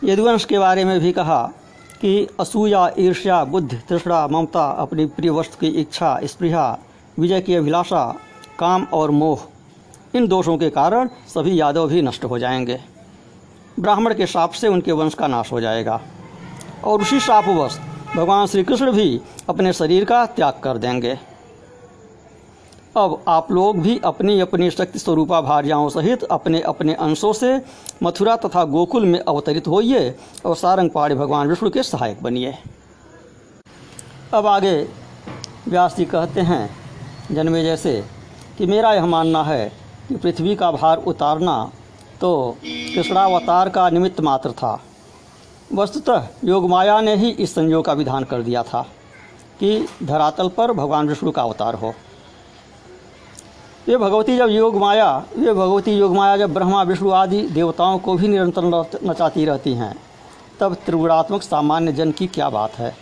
यदुवंश 0.03 0.45
के 0.45 0.59
बारे 0.59 0.85
में 0.85 0.99
भी 0.99 1.11
कहा 1.11 1.51
कि 2.01 2.27
असूया, 2.39 2.91
ईर्ष्या, 2.99 3.43
बुद्धि, 3.43 3.75
तृष्णा, 3.75 4.27
ममता, 4.27 4.71
अपनी 4.71 5.05
प्रिय 5.05 5.31
वस्तु 5.31 5.57
की 5.61 5.67
इच्छा, 5.67 6.19
स्पृहा, 6.23 6.79
विजय 7.19 7.41
की 7.41 7.55
अभिलाषा, 7.55 8.15
काम 8.59 8.87
और 8.93 9.11
मोह, 9.11 9.43
इन 10.15 10.27
दोषों 10.27 10.57
के 10.57 10.69
कारण 10.69 11.09
सभी 11.27 11.59
यादव 11.59 11.87
भी 11.87 12.01
नष्ट 12.01 12.25
हो 12.25 12.39
जाएँगे। 12.39 12.81
ब्राह्मण 13.79 14.13
के 14.13 14.27
शाप 14.27 14.51
से 14.51 14.67
उनके 14.67 14.91
वंश 14.91 15.13
का 15.13 15.27
नाश 15.27 15.51
हो 15.51 15.61
जाएगा। 15.61 16.01
और 16.83 17.01
उसी 17.01 17.19
शापवश 17.19 17.79
भगवान 18.15 18.47
श्री 18.47 18.63
कृष्ण 18.63 18.91
भी 18.91 19.21
अपने 19.49 19.73
शरीर 19.73 20.05
का 20.05 20.25
त्याग 20.25 20.53
कर 20.63 20.77
देंगे। 20.77 21.34
अब 22.97 23.23
आप 23.27 23.51
लोग 23.51 23.79
भी 23.79 23.99
अपनी 24.05 24.39
अपनी 24.39 24.69
शक्ति 24.71 24.99
स्वरूपा 24.99 25.39
भार्याओं 25.41 25.87
सहित 25.89 26.23
अपने 26.23 26.61
अपने 26.61 26.93
अंशों 26.95 27.31
से 27.33 27.49
मथुरा 28.03 28.35
तथा 28.35 28.63
गोकुल 28.65 29.05
में 29.05 29.19
अवतरित 29.19 29.67
होइए 29.67 30.15
और 30.45 30.55
सारंग 30.55 30.89
पहाड़ी 30.89 31.15
भगवान 31.15 31.47
विष्णु 31.47 31.69
के 31.69 31.83
सहायक 31.83 32.21
बनिए। 32.23 32.53
अब 34.33 34.47
आगे 34.47 34.75
व्यास 35.67 35.95
जी 35.97 36.05
कहते 36.05 36.41
हैं, 36.41 36.69
जन्मे 37.31 37.63
जैसे 37.63 38.03
कि 38.57 38.65
मेरा 38.65 38.93
यह 38.93 39.05
मानना 39.05 39.43
है 39.43 39.67
कि 40.07 40.15
पृथ्वी 40.15 40.55
का 40.55 40.71
भार 40.71 41.03
उतारना 41.03 41.59
तो 42.21 42.57
कृष्णावतार 42.63 43.69
का 43.69 43.89
निमित्त 43.89 44.21
मात्र 44.21 44.51
था। 44.53 44.79
वस्तुतः 45.73 46.27
योगमाया 46.43 46.99
ने 47.01 47.15
ही 47.15 47.29
इस 47.29 47.55
संयोग 47.55 47.85
का 47.85 47.93
विधान 47.93 48.23
कर 48.23 48.41
दिया 48.41 48.63
था 48.63 48.81
कि 49.59 49.77
धरातल 50.03 50.49
पर 50.49 50.71
भगवान 50.73 51.07
विष्णु 51.07 51.31
का 51.31 51.43
अवतार 51.43 51.75
हो। 51.75 51.93
ये 53.89 53.97
भगवती 53.97 54.37
जब 54.37 54.49
योग 54.49 54.75
माया, 54.75 55.23
ये 55.39 55.53
भगवती 55.53 55.91
योग 55.91 56.15
माया 56.15 56.37
जब 56.37 56.53
ब्रह्मा, 56.53 56.83
विष्णु 56.83 57.11
आदि 57.11 57.41
देवताओं 57.41 57.97
को 57.99 58.13
भी 58.13 58.27
निरंतर 58.27 58.63
नचाती 59.03 59.45
रहती 59.45 59.73
हैं, 59.73 59.95
तब 60.59 60.73
त्रिगुणात्मक 60.73 61.41
सामान्य 61.41 61.91
जन 61.91 62.11
की 62.11 62.27
क्या 62.27 62.49
बात 62.49 62.73
है? 62.73 62.95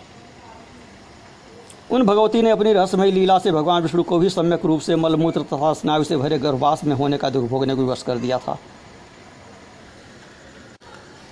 उन 1.92 2.04
भगवती 2.04 2.42
ने 2.42 2.50
अपनी 2.50 2.74
रहस्यमयी 2.74 3.12
लीला 3.12 3.40
से 3.40 3.52
भगवान 3.52 3.82
विष्णु 3.82 4.04
को 4.04 4.18
भी 4.18 4.30
सम्यक 4.30 4.66
रूप 4.66 4.82
से 4.82 4.96
मलमूत्र 4.96 5.42
तथा 5.42 5.74
स्नायु 5.74 6.04
से 6.04 6.18
भरे 6.18 6.40
गर्भवास 6.40 6.84
में 6.84 6.96
होने 6.96 7.18
का 7.18 7.30
दुर्भोग 7.30 7.50
भोगने 7.50 7.76
को 7.76 7.82
विवश 7.82 8.04
कर 8.04 8.18
दिया 8.18 8.38
था। 8.38 8.58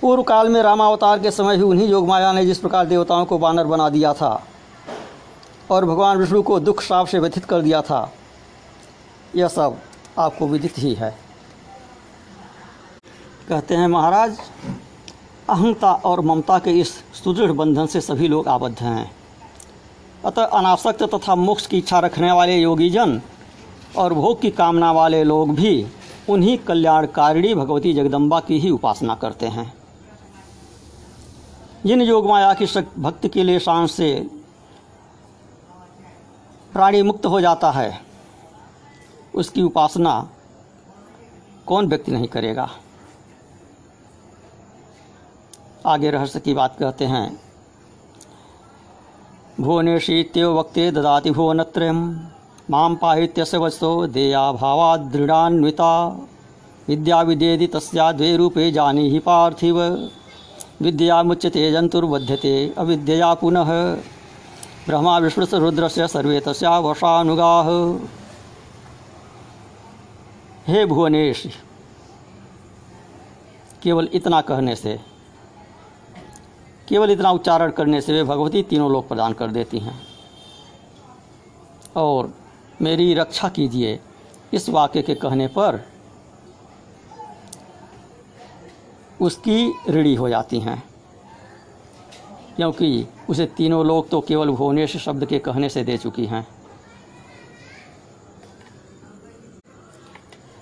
पूर्व 0.00 0.22
काल 0.22 0.48
में 0.48 0.62
रामावतार 0.62 1.18
के 1.18 1.30
समय 1.30 1.56
ही 1.56 1.62
उन्हीं 1.62 1.88
योगमाया 1.88 2.32
ने 2.32 2.46
जिस 2.46 2.58
प्रकार 2.58 2.86
देवताओं 2.86 3.24
को 3.24 3.38
बानर 3.38 3.64
बना 3.64 3.88
दिया 3.88 4.12
था 4.12 4.46
और 5.70 5.84
भगवान 5.84 6.18
विष्णु 6.18 6.42
को 6.42 6.60
दुख, 6.60 6.82
श्राप 6.82 7.06
से 7.06 7.18
व्यथित 7.18 7.44
कर 7.44 7.60
दिया 7.60 7.82
था 7.82 8.12
यह 9.36 9.48
सब 9.48 9.78
आपको 10.18 10.46
विदित 10.46 10.78
ही 10.78 10.94
है। 10.94 11.10
कहते 13.48 13.74
हैं, 13.74 13.86
महाराज, 13.88 14.38
अहंता 15.50 15.92
और 15.92 16.20
ममता 16.20 16.58
के 16.58 16.70
इस 16.70 16.92
सुदृढ़ 17.14 17.52
बंधन 17.52 17.86
से 17.86 18.00
सभी 18.00 18.28
लोग 18.28 18.48
आबद्ध 18.48 18.78
हैं। 18.78 19.10
अतः 20.24 20.44
अनासक्त 20.44 21.02
तथा 21.02 21.34
मोक्ष 21.34 21.66
की 21.66 21.78
इच्छा 21.78 21.98
रखने 21.98 22.32
वाले 22.32 22.56
योगीजन 22.56 23.20
और 23.96 24.14
भोग 24.14 24.40
की 24.40 24.50
कामना 24.50 24.92
वाले 24.92 25.24
लोग 25.24 25.54
भी 25.54 25.86
उन्हीं 26.28 26.58
कल्याणकारिणी 26.58 27.54
भगवती 27.54 27.92
जगदम्बा 27.94 28.40
की 28.40 28.58
ही 28.58 28.70
उपासना 28.70 29.14
करते 29.14 29.46
हैं। 29.46 29.72
जिन 31.86 32.02
योग 32.02 32.26
माया 32.26 32.54
की 32.54 32.66
भक्त 32.98 33.26
के 33.26 33.42
लिए 33.42 33.58
शांत 33.58 33.90
से 33.90 34.28
प्राणी 36.72 37.02
मुक्त 37.02 37.26
हो 37.26 37.40
जाता 37.40 37.70
है 37.70 38.11
उसकी 39.34 39.62
उपासना 39.62 40.28
कौन 41.66 41.86
व्यक्ति 41.88 42.12
नहीं 42.12 42.26
करेगा? 42.28 42.68
आगे 45.86 46.10
रहस्य 46.10 46.40
की 46.40 46.54
बात 46.54 46.76
कहते 46.78 47.04
हैं। 47.04 47.40
भुवनेशीत्यो 49.60 50.52
वक्ते 50.54 50.90
ददाति 50.90 51.30
भुवनत्रयम 51.30 51.98
माम 52.70 52.94
पाहित्यस्य 52.96 53.58
वचो 53.58 54.06
देया 54.06 54.52
भावा 54.52 54.96
दृढ़ान्विता 54.96 55.92
विद्या 56.88 57.20
विदेदि 57.22 57.66
तस्या 57.66 58.10
द्वे 58.12 58.36
रूपे 58.36 58.70
जानी 58.72 59.08
ही 59.10 59.18
पार्थिव, 59.18 59.80
विद्या 60.80 61.22
मुच्यते 61.22 61.70
जंतुर्बध्यते 61.72 62.54
अविद्या 62.78 63.32
पुनः 63.34 63.70
ब्रह्मा 64.86 65.18
विष्णु 65.18 65.46
से 65.88 66.08
सर्वे 66.08 66.40
तस्या 66.40 66.78
हे 70.66 70.84
भुवनेश, 70.86 71.46
केवल 73.82 74.08
इतना 74.12 74.40
कहने 74.40 74.76
से, 74.76 75.00
केवल 76.88 77.10
इतना 77.10 77.30
उच्चारण 77.30 77.70
करने 77.70 78.00
से 78.00 78.12
वे 78.12 78.24
भगवती 78.24 78.62
तीनों 78.62 78.92
लोग 78.92 79.08
प्रदान 79.08 79.32
कर 79.32 79.50
देती 79.50 79.78
हैं। 79.78 80.00
और 81.96 82.34
मेरी 82.82 83.14
रक्षा 83.14 83.48
कीजिए 83.48 84.00
इस 84.54 84.68
वाक्य 84.68 85.02
के 85.02 85.14
कहने 85.14 85.46
पर 85.48 85.86
उसकी 89.20 89.72
ऋणी 89.88 90.14
हो 90.14 90.28
जाती 90.28 90.60
हैं। 90.60 90.82
क्योंकि 92.56 93.06
उसे 93.30 93.46
तीनों 93.46 93.86
लोग 93.86 94.08
तो 94.08 94.20
केवल 94.20 94.50
भुवनेश 94.50 94.96
शब्द 94.96 95.26
के 95.26 95.38
कहने 95.38 95.68
से 95.68 95.84
दे 95.84 95.98
चुकी 95.98 96.26
हैं। 96.26 96.46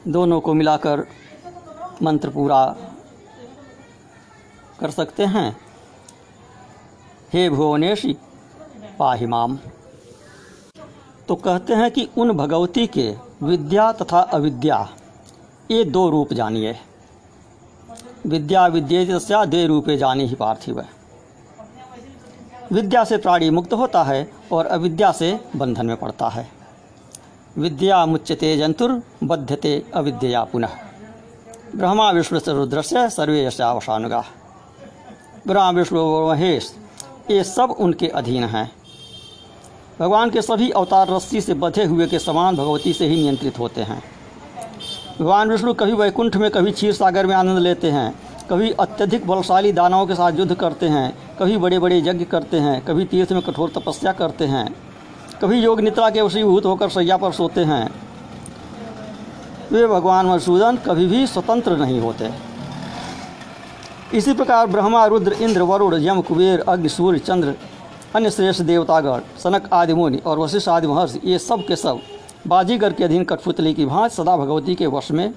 दोनों 0.09 0.41
को 0.41 0.55
मिलाकर 0.55 1.07
मंत्र 2.03 2.31
पूरा 2.31 2.65
कर 4.81 4.91
सकते 4.91 5.25
हैं। 5.25 5.57
हे 7.33 7.49
भुवनेशी 7.51 8.17
पाहिमाम 8.99 9.59
तो 11.29 11.35
कहते 11.35 11.75
हैं 11.75 11.91
कि 11.91 12.09
उन 12.19 12.33
भगवती 12.33 12.87
के 12.87 13.15
विद्या 13.43 13.91
तथा 13.93 14.21
अविद्या, 14.21 14.89
ये 15.71 15.85
दो 15.85 16.09
रूप 16.11 16.33
जानिए। 16.33 16.79
विद्या 18.27 18.67
विद्ये 18.67 19.05
दे 19.47 19.67
रूपे 19.67 19.97
जानी 19.97 20.27
ही 20.27 20.35
पार्थिव 20.35 20.81
है। 20.81 20.89
विद्या 22.73 23.05
से 23.05 23.17
प्राणी 23.17 23.51
मुक्त 23.51 23.73
होता 23.73 24.03
है 24.03 24.31
और 24.53 24.67
अविद्या 24.67 25.13
से 25.13 25.41
बंधन 25.57 25.87
में 25.87 25.97
पड़ता 25.97 26.29
है। 26.29 26.60
विद्या 27.59 28.07
मुच्यते 28.07 28.57
जंतुर, 28.57 29.03
बध्यते 29.25 29.83
अविद्या 29.95 30.45
पुनः। 30.45 30.69
ब्रह्मा, 31.77 32.11
विष्णु 32.11 32.41
से 32.41 32.53
रुद्र 32.53 32.83
से 32.83 33.11
सर्वे 33.11 33.47
यशावसानुगा 33.47 34.25
ब्रह्मा, 35.47 35.71
विष्णु, 35.71 36.29
महेश, 36.29 36.77
ये 37.31 37.45
सब 37.45 37.77
उनके 37.79 38.09
अधीन 38.09 38.45
हैं। 38.45 38.73
भगवान 40.01 40.31
के 40.31 40.43
सभी 40.43 40.71
अवतार 40.71 41.09
रस्सी 41.09 41.41
से 41.41 41.55
बधे 41.55 41.85
हुए 41.85 42.07
के 42.07 42.19
समान 42.19 42.57
भगवती 42.57 42.93
से 42.93 43.07
ही 43.07 43.17
नियंत्रित 43.17 43.59
होते 43.59 43.81
हैं। 43.81 44.03
भगवान 45.21 45.51
विष्णु 45.51 45.75
कभी 45.75 45.93
वैकुंठ 45.93 46.37
में, 46.37 46.51
कभी 46.51 46.73
क्षीर 46.73 46.93
सागर 46.93 47.27
में 47.27 47.35
आनंद 47.35 47.59
लेते 47.59 47.91
हैं। 47.91 48.19
कभी 48.51 48.71
अत्यधिक 48.71 49.27
बलशाली 49.27 49.73
दानवों 49.73 50.07
के 50.07 50.15
साथ 50.15 50.33
युद्ध 50.33 50.55
करते 50.55 50.89
हैं। 50.89 51.37
कभी 51.39 51.57
बड़े 51.57 51.79
बड़े 51.79 51.99
यज्ञ 51.99 52.25
करते 52.25 52.57
हैं। 52.57 52.85
कभी 52.85 53.05
तीर्थ 53.05 53.33
में 53.33 53.43
कठोर 53.43 53.73
तपस्या 53.77 54.13
करते 54.13 54.45
हैं। 54.45 54.90
कभी 55.43 55.59
योग 55.61 55.81
निद्रा 55.81 56.11
के 56.11 56.23
वशीभूत 56.23 56.65
होकर 56.65 56.89
सैया 56.89 57.17
पर 57.17 57.33
सोते 57.33 57.61
हैं। 57.61 57.91
वे 59.73 59.87
भगवान 59.87 60.27
मधुसूदन 60.27 60.77
कभी 60.77 61.07
भी 61.07 61.27
स्वतंत्र 61.27 61.77
नहीं 61.77 62.01
होते। 62.01 62.31
इसी 64.15 64.33
प्रकार 64.33 64.67
ब्रह्मा, 64.67 65.07
रुद्र, 65.07 65.33
इंद्र, 65.33 65.63
वरुण, 65.63 65.95
यम, 65.95 66.21
कुबेर, 66.21 66.65
अग्नि, 66.69 66.89
सूर्य, 66.89 67.19
चंद्र, 67.19 67.55
अन्य 68.17 68.31
श्रेष्ठ 68.31 68.63
देवतागण, 68.63 69.21
सनक, 69.39 69.69
आदि, 69.73 69.95
मुनि 69.95 70.19
और 70.19 70.39
वशिष्ठ 70.39 70.69
आदि 70.69 70.87
महर्षि, 70.87 71.21
ये 71.25 71.39
सब 71.39 71.67
के 71.67 71.77
सब 71.77 72.01
बाजीगर 72.47 72.93
के 72.93 73.05
अधीन 73.05 73.25
कठपुतली 73.25 73.75
की 73.75 73.87
भांति 73.87 74.15
सदा 74.15 74.37
भगवती 74.37 74.75
के 74.75 74.87
वश 74.87 75.11
में 75.11 75.33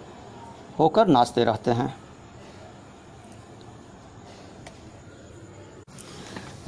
होकर 0.80 1.08
नाचते 1.08 1.44
रहते 1.44 1.72
हैं। 1.72 2.03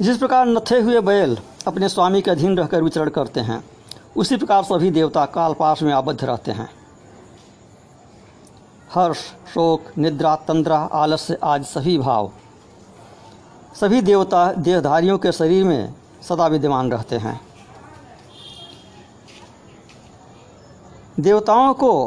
जिस 0.02 0.18
प्रकार 0.18 0.46
नथे 0.46 0.80
हुए 0.80 1.00
बैल 1.00 1.36
अपने 1.66 1.88
स्वामी 1.88 2.20
के 2.22 2.30
अधीन 2.30 2.56
रहकर 2.58 2.82
विचरण 2.82 3.08
करते 3.08 3.40
हैं, 3.40 3.64
उसी 4.16 4.36
प्रकार 4.36 4.62
सभी 4.62 4.90
देवता 4.90 5.24
कालपाश 5.26 5.82
में 5.82 5.92
आबद्ध 5.92 6.24
रहते 6.24 6.52
हैं। 6.52 6.68
हर्ष, 8.94 9.18
शोक, 9.54 9.84
निद्रा, 9.98 10.34
तंद्रा, 10.36 10.78
आलस्य 10.78 11.38
आदि 11.42 11.64
सभी 11.64 11.98
भाव। 11.98 12.30
सभी 13.80 14.00
देवता 14.02 14.52
देहधारियों 14.52 15.18
के 15.18 15.32
शरीर 15.32 15.64
में 15.64 15.94
सदा 16.22 16.46
विद्यमान 16.46 16.90
रहते 16.92 17.16
हैं। 17.16 17.40
देवताओं 21.20 21.74
को 21.74 22.06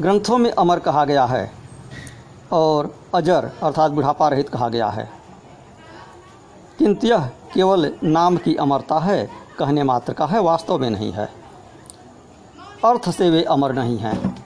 ग्रंथों 0.00 0.38
में 0.38 0.50
अमर 0.50 0.78
कहा 0.78 1.04
गया 1.04 1.24
है 1.24 1.50
और 2.52 2.94
अजर 3.14 3.50
अर्थात 3.62 3.90
बुढ़ापा 3.90 4.28
रहित 4.28 4.48
कहा 4.48 4.68
गया 4.68 4.88
है। 4.88 5.23
किंतु 6.78 7.06
यह 7.06 7.26
केवल 7.54 7.92
नाम 8.04 8.36
की 8.36 8.54
अमरता 8.54 8.98
है, 8.98 9.30
कहने 9.58 9.82
मात्र 9.82 10.12
का 10.12 10.26
है, 10.26 10.40
वास्तव 10.40 10.78
में 10.78 10.90
नहीं 10.90 11.12
है। 11.12 11.28
अर्थ 12.84 13.10
से 13.10 13.30
वे 13.30 13.42
अमर 13.42 13.72
नहीं 13.72 13.98
हैं, 13.98 14.44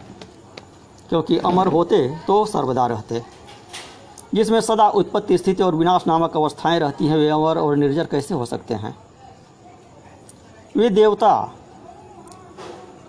क्योंकि 1.09 1.39
अमर 1.39 1.67
होते 1.67 2.09
तो 2.27 2.45
सर्वदा 2.45 2.87
रहते। 2.87 3.23
जिसमें 4.35 4.61
सदा 4.61 4.89
उत्पत्ति, 4.89 5.39
स्थिति 5.39 5.63
और 5.63 5.75
विनाश 5.75 6.07
नामक 6.07 6.37
अवस्थाएँ 6.37 6.79
रहती 6.79 7.07
हैं, 7.07 7.17
वे 7.17 7.29
अमर 7.29 7.59
और 7.59 7.77
निर्जर 7.77 8.07
कैसे 8.07 8.35
हो 8.35 8.47
सकते 8.47 8.75
हैं? 8.75 8.97
वे 10.77 10.91
देवता, 10.91 11.53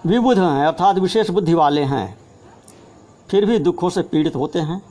विबुध 0.05 0.39
हैं, 0.39 0.65
अर्थात 0.65 0.97
विशेष 0.97 1.29
बुद्धि 1.29 1.53
वाले 1.53 1.81
हैं, 1.81 2.17
फिर 3.29 3.45
भी 3.45 3.59
दुखों 3.59 3.89
से 3.89 4.01
पीड़ित 4.01 4.35
होते 4.35 4.59
हैं। 4.59 4.81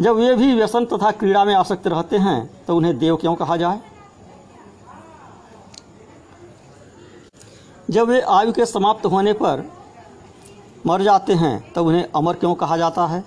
जब 0.00 0.16
वे 0.16 0.34
भी 0.36 0.54
व्यसन 0.54 0.84
तथा 0.84 1.10
क्रीड़ा 1.10 1.44
में 1.44 1.54
आसक्त 1.54 1.86
रहते 1.86 2.16
हैं 2.16 2.64
तो 2.66 2.76
उन्हें 2.76 2.98
देव 2.98 3.16
क्यों 3.16 3.34
कहा 3.34 3.56
जाए? 3.56 3.80
जब 7.90 8.08
वे 8.08 8.20
आयु 8.20 8.52
के 8.52 8.66
समाप्त 8.66 9.06
होने 9.06 9.32
पर 9.32 9.64
मर 10.86 11.02
जाते 11.02 11.32
हैं, 11.32 11.72
तब 11.72 11.86
उन्हें 11.86 12.06
अमर 12.16 12.34
क्यों 12.34 12.54
कहा 12.54 12.76
जाता 12.76 13.06
है? 13.06 13.24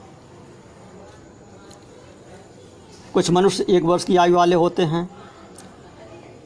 कुछ 3.13 3.31
मनुष्य 3.31 3.65
एक 3.69 3.83
वर्ष 3.83 4.03
की 4.03 4.17
आयु 4.17 4.35
वाले 4.35 4.55
होते 4.55 4.83
हैं, 4.83 5.09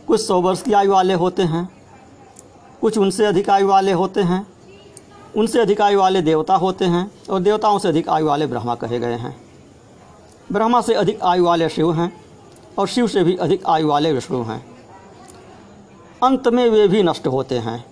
कुछ 0.07 0.21
सौ 0.21 0.41
वर्ष 0.41 0.61
की 0.61 0.73
आयु 0.73 0.91
वाले 0.91 1.13
होते 1.13 1.43
हैं, 1.43 1.69
कुछ 2.81 2.97
उनसे 2.97 3.25
अधिक 3.25 3.49
आयु 3.49 3.67
वाले 3.67 3.91
होते 3.91 4.21
हैं, 4.21 4.45
उनसे 5.37 5.59
अधिक 5.59 5.81
आयु 5.81 5.99
वाले 5.99 6.21
देवता 6.21 6.55
होते 6.55 6.85
हैं, 6.85 7.11
और 7.29 7.39
देवताओं 7.39 7.79
से 7.79 7.87
अधिक 7.89 8.09
आयु 8.09 8.25
वाले 8.25 8.47
ब्रह्मा 8.47 8.75
कहे 8.75 8.99
गए 8.99 9.15
हैं। 9.15 9.42
ब्रह्मा 10.53 10.81
से 10.81 10.93
अधिक 10.93 11.21
आयु 11.23 11.45
वाले 11.45 11.69
शिव 11.69 11.93
हैं 11.93 12.11
और 12.79 12.87
शिव 12.87 13.07
से 13.07 13.23
भी 13.23 13.35
अधिक 13.35 13.65
आयु 13.65 13.87
वाले 13.87 14.11
विष्णु 14.13 14.41
हैं। 14.43 14.65
अंत 16.23 16.47
में 16.47 16.69
वे 16.69 16.87
भी 16.87 17.03
नष्ट 17.03 17.27
होते 17.27 17.57
हैं 17.57 17.83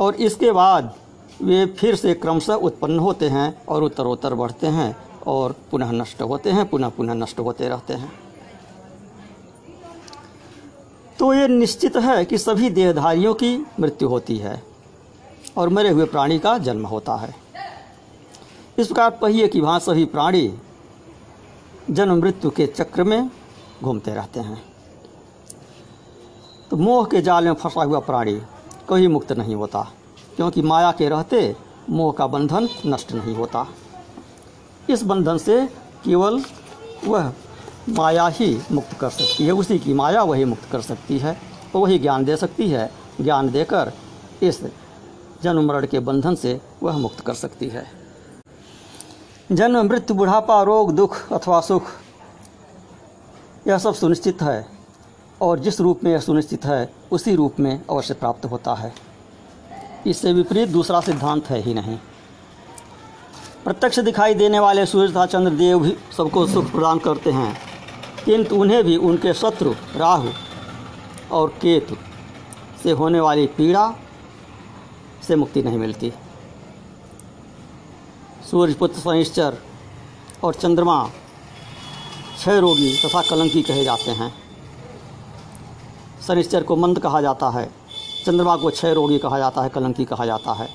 और 0.00 0.14
इसके 0.14 0.52
बाद 0.52 0.94
वे 1.42 1.66
फिर 1.78 1.96
से 1.96 2.14
क्रमशः 2.14 2.54
उत्पन्न 2.54 2.98
होते 2.98 3.28
हैं 3.28 3.66
और 3.66 3.82
उत्तरोत्तर 3.82 4.34
बढ़ते 4.34 4.66
हैं 4.66 4.96
और 5.26 5.54
पुनः 5.70 5.90
नष्ट 5.92 6.22
होते 6.22 6.50
हैं, 6.50 6.68
पुनः 6.68 6.88
पुनः 6.88 7.14
नष्ट 7.14 7.38
होते 7.38 7.68
रहते 7.68 7.94
हैं। 7.94 8.12
तो 11.18 11.32
ये 11.34 11.48
निश्चित 11.48 11.96
है 11.96 12.24
कि 12.24 12.38
सभी 12.38 12.70
देहधारियों 12.70 13.34
की 13.34 13.56
मृत्यु 13.80 14.08
होती 14.08 14.36
है 14.38 14.62
और 15.56 15.68
मरे 15.68 15.88
हुए 15.88 16.04
प्राणी 16.04 16.38
का 16.38 16.58
जन्म 16.58 16.86
होता 16.86 17.14
है। 17.14 17.34
इस 18.78 18.86
प्रकार 18.86 19.10
पहिए 19.10 19.48
की 19.48 19.60
भांति 19.60 19.84
सभी 19.84 20.04
प्राणी 20.04 20.46
जन्म 21.90 22.18
मृत्यु 22.18 22.50
के 22.50 22.66
चक्र 22.66 23.04
में 23.04 23.30
घूमते 23.82 24.14
रहते 24.14 24.40
हैं। 24.40 24.62
तो 26.70 26.76
मोह 26.76 27.04
के 27.04 27.20
जाल 27.22 27.44
में 27.44 27.54
फंसा 27.54 27.82
हुआ 27.82 27.98
प्राणी 28.00 28.34
कभी 28.88 29.06
मुक्त 29.06 29.32
नहीं 29.32 29.54
होता, 29.54 29.82
क्योंकि 30.36 30.62
माया 30.62 30.92
के 30.92 31.08
रहते 31.08 31.56
मोह 31.90 32.12
का 32.12 32.26
बंधन 32.26 32.68
नष्ट 32.86 33.12
नहीं 33.12 33.34
होता। 33.34 33.66
इस 34.90 35.02
बंधन 35.02 35.38
से 35.38 35.64
केवल 36.04 36.42
वह 37.04 37.32
माया 37.88 38.26
ही 38.28 38.56
मुक्त 38.72 38.92
कर 38.92 39.10
सकती 39.10 39.46
है, 39.46 39.52
उसी 39.52 39.78
की 39.78 39.92
माया 39.92 40.22
वही 40.22 40.44
मुक्त 40.44 40.70
कर 40.72 40.80
सकती 40.80 41.18
है, 41.18 41.36
और 41.74 41.80
वही 41.80 41.98
ज्ञान 41.98 42.24
दे 42.24 42.36
सकती 42.36 42.68
है। 42.68 42.90
ज्ञान 43.20 43.50
देकर 43.50 43.92
इस 44.42 44.60
जन्म 45.42 45.66
मरण 45.66 45.86
के 45.86 45.98
बंधन 46.00 46.34
से 46.34 46.60
वह 46.82 46.96
मुक्त 46.98 47.20
कर 47.20 47.34
सकती 47.34 47.68
है। 47.68 48.03
जन्म, 49.52 49.82
मृत्यु, 49.82 50.16
बुढ़ापा, 50.16 50.62
रोग, 50.62 50.92
दुख 50.92 51.32
अथवा 51.32 51.60
सुख, 51.60 51.82
यह 53.68 53.78
सब 53.78 53.94
सुनिश्चित 53.94 54.42
है। 54.42 54.66
और 55.42 55.58
जिस 55.58 55.80
रूप 55.80 56.04
में 56.04 56.10
यह 56.12 56.18
सुनिश्चित 56.18 56.64
है, 56.64 56.92
उसी 57.12 57.34
रूप 57.34 57.60
में 57.60 57.80
अवश्य 57.90 58.14
प्राप्त 58.14 58.44
होता 58.44 58.74
है। 58.74 58.92
इससे 60.06 60.32
विपरीत 60.32 60.68
दूसरा 60.68 61.00
सिद्धांत 61.00 61.46
है 61.46 61.60
ही 61.60 61.74
नहीं। 61.74 61.98
प्रत्यक्ष 63.64 63.98
दिखाई 63.98 64.34
देने 64.34 64.58
वाले 64.58 64.86
सूर्य 64.86 65.12
तथा 65.12 65.26
चंद्रदेव 65.26 65.78
भी 65.78 65.96
सबको 66.16 66.46
सुख 66.46 66.70
प्रदान 66.70 66.98
करते 66.98 67.30
हैं, 67.30 67.56
किंतु 68.24 68.56
उन्हें 68.56 68.84
भी 68.84 68.96
उनके 68.96 69.34
शत्रु, 69.34 69.74
राहु 69.96 70.28
और 71.32 71.48
केतु 71.62 71.96
से 72.82 72.90
होने 72.90 73.20
वाली 73.20 73.46
पीड़ा 73.46 73.94
से 75.28 75.36
मुक्ति 75.36 75.62
नहीं 75.62 75.78
मिलती। 75.78 76.12
सूर्यपुत्र 78.54 79.00
शनिश्चर 79.00 79.56
और 80.44 80.54
चंद्रमा 80.54 81.02
क्षय 82.34 82.60
रोगी 82.60 82.92
तथा 82.96 83.22
कलंकी 83.22 83.62
कहे 83.62 83.84
जाते 83.84 84.10
हैं। 84.10 84.32
शनिश्चर 86.26 86.62
को 86.62 86.76
मंद 86.76 86.98
कहा 86.98 87.20
जाता 87.20 87.48
है, 87.50 87.64
चंद्रमा 88.26 88.56
को 88.56 88.70
क्षय 88.70 88.94
रोगी 88.94 89.18
कहा 89.18 89.38
जाता 89.38 89.62
है, 89.62 89.68
कलंकी 89.68 90.04
कहा 90.04 90.26
जाता 90.26 90.52
है। 90.52 90.68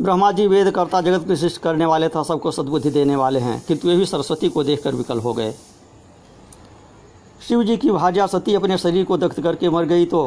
ब्रह्मा 0.00 0.30
जी 0.32 0.46
वेद 0.46 0.70
कर्ता 0.70 1.00
जगत 1.00 1.26
की 1.28 1.36
सृष्टि 1.36 1.60
करने 1.60 1.86
वाले 1.86 2.08
था 2.08 2.22
सबको 2.22 2.50
सद्बुद्धि 2.50 2.90
देने 2.90 3.16
वाले 3.16 3.40
हैं, 3.40 3.62
किंतु 3.68 3.88
ये 3.88 3.96
भी 3.96 4.06
सरस्वती 4.06 4.48
को 4.48 4.64
देखकर 4.64 4.94
विकल 4.94 5.18
हो 5.18 5.32
गए। 5.32 5.54
शिव 7.48 7.64
जी 7.64 7.76
की 7.76 7.90
भार्या 7.90 8.26
सती 8.28 8.54
अपने 8.54 8.78
शरीर 8.78 9.04
को 9.04 9.18
दग्ध 9.18 9.42
करके 9.42 9.70
मर 9.70 9.84
गई 9.86 10.06
तो 10.06 10.22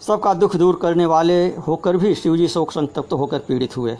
सबका 0.00 0.32
दुख 0.34 0.54
दूर 0.56 0.78
करने 0.82 1.06
वाले 1.06 1.34
होकर 1.58 1.96
भी 1.96 2.14
शिवजी 2.14 2.48
शोक 2.48 2.72
संतप्त 2.72 3.12
होकर 3.12 3.38
पीड़ित 3.38 3.76
हुए। 3.76 3.96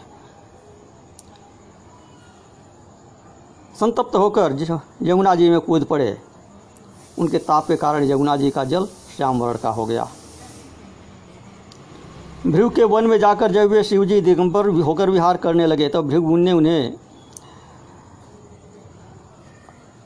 संतप्त 3.75 4.15
होकर 4.15 4.55
यमुना 5.01 5.33
जी 5.35 5.49
में 5.49 5.59
कूद 5.59 5.83
पड़े, 5.83 6.17
उनके 7.19 7.37
ताप 7.39 7.67
के 7.67 7.75
कारण 7.75 8.03
यमुना 8.03 8.35
जी 8.37 8.49
का 8.49 8.63
जल 8.63 8.85
श्याम 9.17 9.39
वर्ण 9.39 9.57
का 9.57 9.69
हो 9.69 9.85
गया। 9.85 10.07
भृगु 12.45 12.69
के 12.69 12.83
वन 12.85 13.07
में 13.07 13.17
जाकर 13.19 13.51
जब 13.51 13.69
वे 13.69 13.83
शिवजी 13.83 14.19
दिगंबर 14.21 14.67
होकर 14.79 15.09
विहार 15.09 15.37
करने 15.37 15.65
लगे, 15.67 15.89
तब 15.89 16.07
भृगु 16.07 16.37
ने 16.37 16.51
उन्हें 16.51 16.93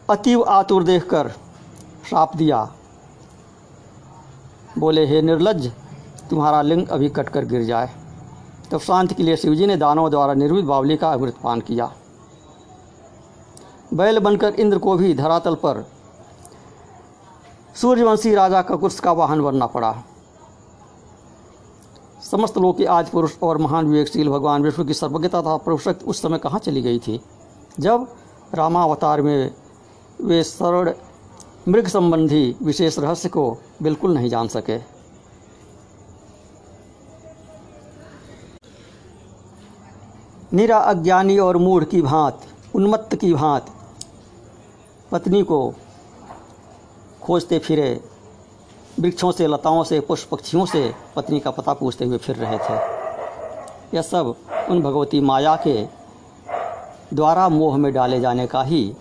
अतीव 0.09 0.43
आतुर 0.43 0.83
देखकर 0.83 1.29
श्राप 2.09 2.35
दिया। 2.35 2.67
बोले, 4.77 5.05
हे 5.05 5.21
निर्लज 5.21 5.71
तुम्हारा 6.33 6.61
लिंग 6.61 6.87
अभी 6.87 7.09
कटकर 7.09 7.45
गिर 7.45 7.63
जाए। 7.63 7.89
तब 8.71 8.79
शांति 8.79 9.15
के 9.15 9.23
लिए 9.23 9.35
शिवजी 9.35 9.65
ने 9.65 9.75
दानों 9.77 10.09
द्वारा 10.11 10.33
निर्मित 10.33 10.65
बावली 10.65 10.97
का 10.97 11.11
अमृत 11.13 11.35
पान 11.43 11.59
किया। 11.61 11.91
बैल 13.93 14.19
बनकर 14.19 14.53
इंद्र 14.53 14.77
को 14.77 14.95
भी 14.95 15.13
धरातल 15.13 15.55
पर 15.55 15.85
सूर्यवंशी 17.75 18.33
राजा 18.35 18.61
ककुर्स 18.61 18.99
का 18.99 19.11
वाहन 19.11 19.41
बनना 19.41 19.65
पड़ा। 19.65 20.03
समस्त 22.31 22.57
लोग 22.57 22.77
के 22.77 22.85
आज 22.85 23.09
पुरुष 23.09 23.31
और 23.43 23.57
महान 23.57 23.87
विवेकशील 23.87 24.29
भगवान 24.29 24.63
विष्णु 24.63 24.85
की 24.85 24.93
सर्वज्ञता 24.93 25.41
तथा 25.41 25.57
प्रभुशक्ति 25.57 26.05
उस 26.05 26.21
समय 26.21 26.37
कहाँ 26.37 26.59
चली 26.59 26.81
गई 26.81 26.99
थी? 26.99 27.21
जब 27.79 28.07
रामावतार 28.53 29.21
में 29.21 29.51
वे 30.21 30.43
सरल 30.43 30.93
मृग 31.67 31.87
संबंधी 31.87 32.55
विशेष 32.61 32.99
रहस्य 32.99 33.29
को 33.29 33.57
बिल्कुल 33.81 34.13
नहीं 34.13 34.29
जान 34.29 34.47
सके। 34.47 34.92
निरा 40.53 40.77
अज्ञानी 40.77 41.37
और 41.37 41.57
मूढ़ 41.57 41.83
की 41.83 42.01
भांत, 42.01 42.39
उन्मत्त 42.75 43.15
की 43.15 43.33
भांत। 43.33 43.65
पत्नी 45.11 45.43
को 45.43 45.73
खोजते 47.21 47.59
फिरे, 47.59 47.99
वृक्षों 48.99 49.31
से, 49.31 49.47
लताओं 49.47 49.83
से 49.83 49.99
पुष्प 49.99 50.29
पक्षियों 50.29 50.65
से 50.65 50.95
पत्नी 51.15 51.39
का 51.39 51.51
पता 51.51 51.73
पूछते 51.73 52.05
हुए 52.05 52.17
फिर 52.17 52.35
रहे 52.35 52.57
थे। 52.57 52.73
यह 53.95 54.01
सब 54.01 54.35
उन 54.69 54.81
भगवती 54.81 55.21
माया 55.21 55.55
के 55.55 55.85
द्वारा 57.15 57.49
मोह 57.49 57.77
में 57.77 57.93
डाले 57.93 58.19
जाने 58.19 58.47
का 58.47 58.63
ही 58.63 58.95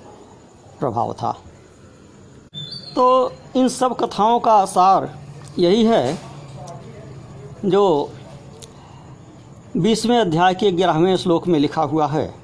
प्रभाव 0.80 1.12
था। 1.12 1.32
तो 2.94 3.32
इन 3.56 3.68
सब 3.68 3.96
कथाओं 3.96 4.40
का 4.40 4.64
सार 4.64 5.18
यही 5.58 5.84
है 5.84 6.18
जो 7.64 8.10
बीसवें 9.76 10.18
अध्याय 10.18 10.54
के 10.54 10.72
ग्यारहवें 10.72 11.16
श्लोक 11.16 11.48
में 11.48 11.58
लिखा 11.58 11.82
हुआ 11.82 12.06
है। 12.06 12.34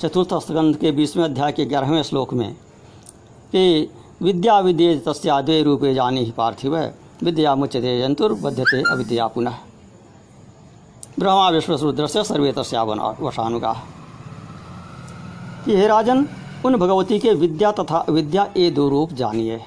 चतुर्थ 0.00 0.34
स्कंद 0.34 0.76
के 0.76 0.90
बीसवें 0.92 1.24
अध्याय 1.24 1.52
के 1.52 1.64
ग्यारहवें 1.64 2.02
श्लोक 2.02 2.34
में, 2.34 2.54
कि 3.52 3.90
विद्या 4.22 4.58
विद्ये 4.60 5.02
तस्याद्वय 5.06 5.62
रूपे 5.62 5.94
जानी 5.94 6.24
ही 6.24 6.30
पार्थिव 6.30 6.76
है 6.76 6.94
विद्या 7.22 7.54
मुच्यते 7.54 8.00
जंतुर्बध्यते 8.00 8.82
अविद्या 8.92 9.26
पुनः। 9.26 9.54
ब्रह्मा 11.18 11.48
विश्वरुद्र 11.48 12.06
से 12.06 12.24
सर्वे 12.24 12.52
तस्या 12.52 12.82
वशानुगा। 12.82 13.72
कि 15.64 15.76
हे 15.76 15.86
राजन, 15.86 16.28
उन 16.66 16.76
भगवती 16.76 17.18
के 17.18 17.30
विद्या 17.30 17.70
तथा 17.72 18.04
विद्या 18.08 18.50
ये 18.56 18.70
दो 18.70 18.88
रूप 18.88 19.12
जानिए। 19.12 19.64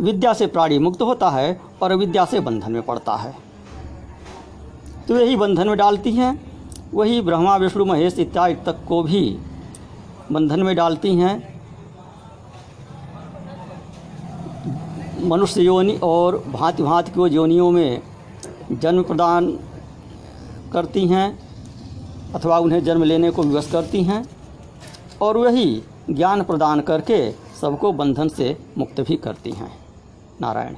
विद्या 0.00 0.32
से 0.32 0.46
प्राणी 0.46 0.78
मुक्त 0.78 1.02
होता 1.02 1.30
है 1.30 1.60
और 1.82 1.94
विद्या 1.94 2.24
से 2.24 2.40
बंधन 2.40 2.72
में 2.72 2.82
पड़ता 2.82 3.16
है। 3.16 3.45
तो 5.08 5.18
यही 5.18 5.36
बंधन 5.36 5.68
में 5.68 5.76
डालती 5.78 6.12
हैं, 6.12 6.40
वही 6.94 7.20
ब्रह्मा, 7.20 7.56
विष्णु, 7.56 7.84
महेश 7.84 8.18
इत्यादि 8.18 8.54
तक 8.54 8.84
को 8.88 9.02
भी 9.02 9.38
बंधन 10.32 10.62
में 10.62 10.74
डालती 10.76 11.14
हैं। 11.14 11.56
मनुष्य 15.22 15.62
योनि 15.62 15.98
और 16.02 16.44
भांति 16.48 16.82
भांति 16.82 17.10
की 17.10 17.34
योनियों 17.34 17.70
में 17.70 18.02
जन्म 18.72 19.02
प्रदान 19.02 19.58
करती 20.72 21.06
हैं 21.06 21.38
अथवा 22.34 22.58
उन्हें 22.58 22.82
जन्म 22.84 23.04
लेने 23.04 23.30
को 23.30 23.42
विवश 23.42 23.70
करती 23.70 24.02
हैं 24.04 24.24
और 25.22 25.36
वही 25.36 25.82
ज्ञान 26.10 26.42
प्रदान 26.42 26.80
करके 26.80 27.30
सबको 27.60 27.92
बंधन 27.92 28.28
से 28.28 28.56
मुक्त 28.78 29.00
भी 29.00 29.16
करती 29.16 29.50
हैं। 29.50 29.70
नारायण। 30.40 30.74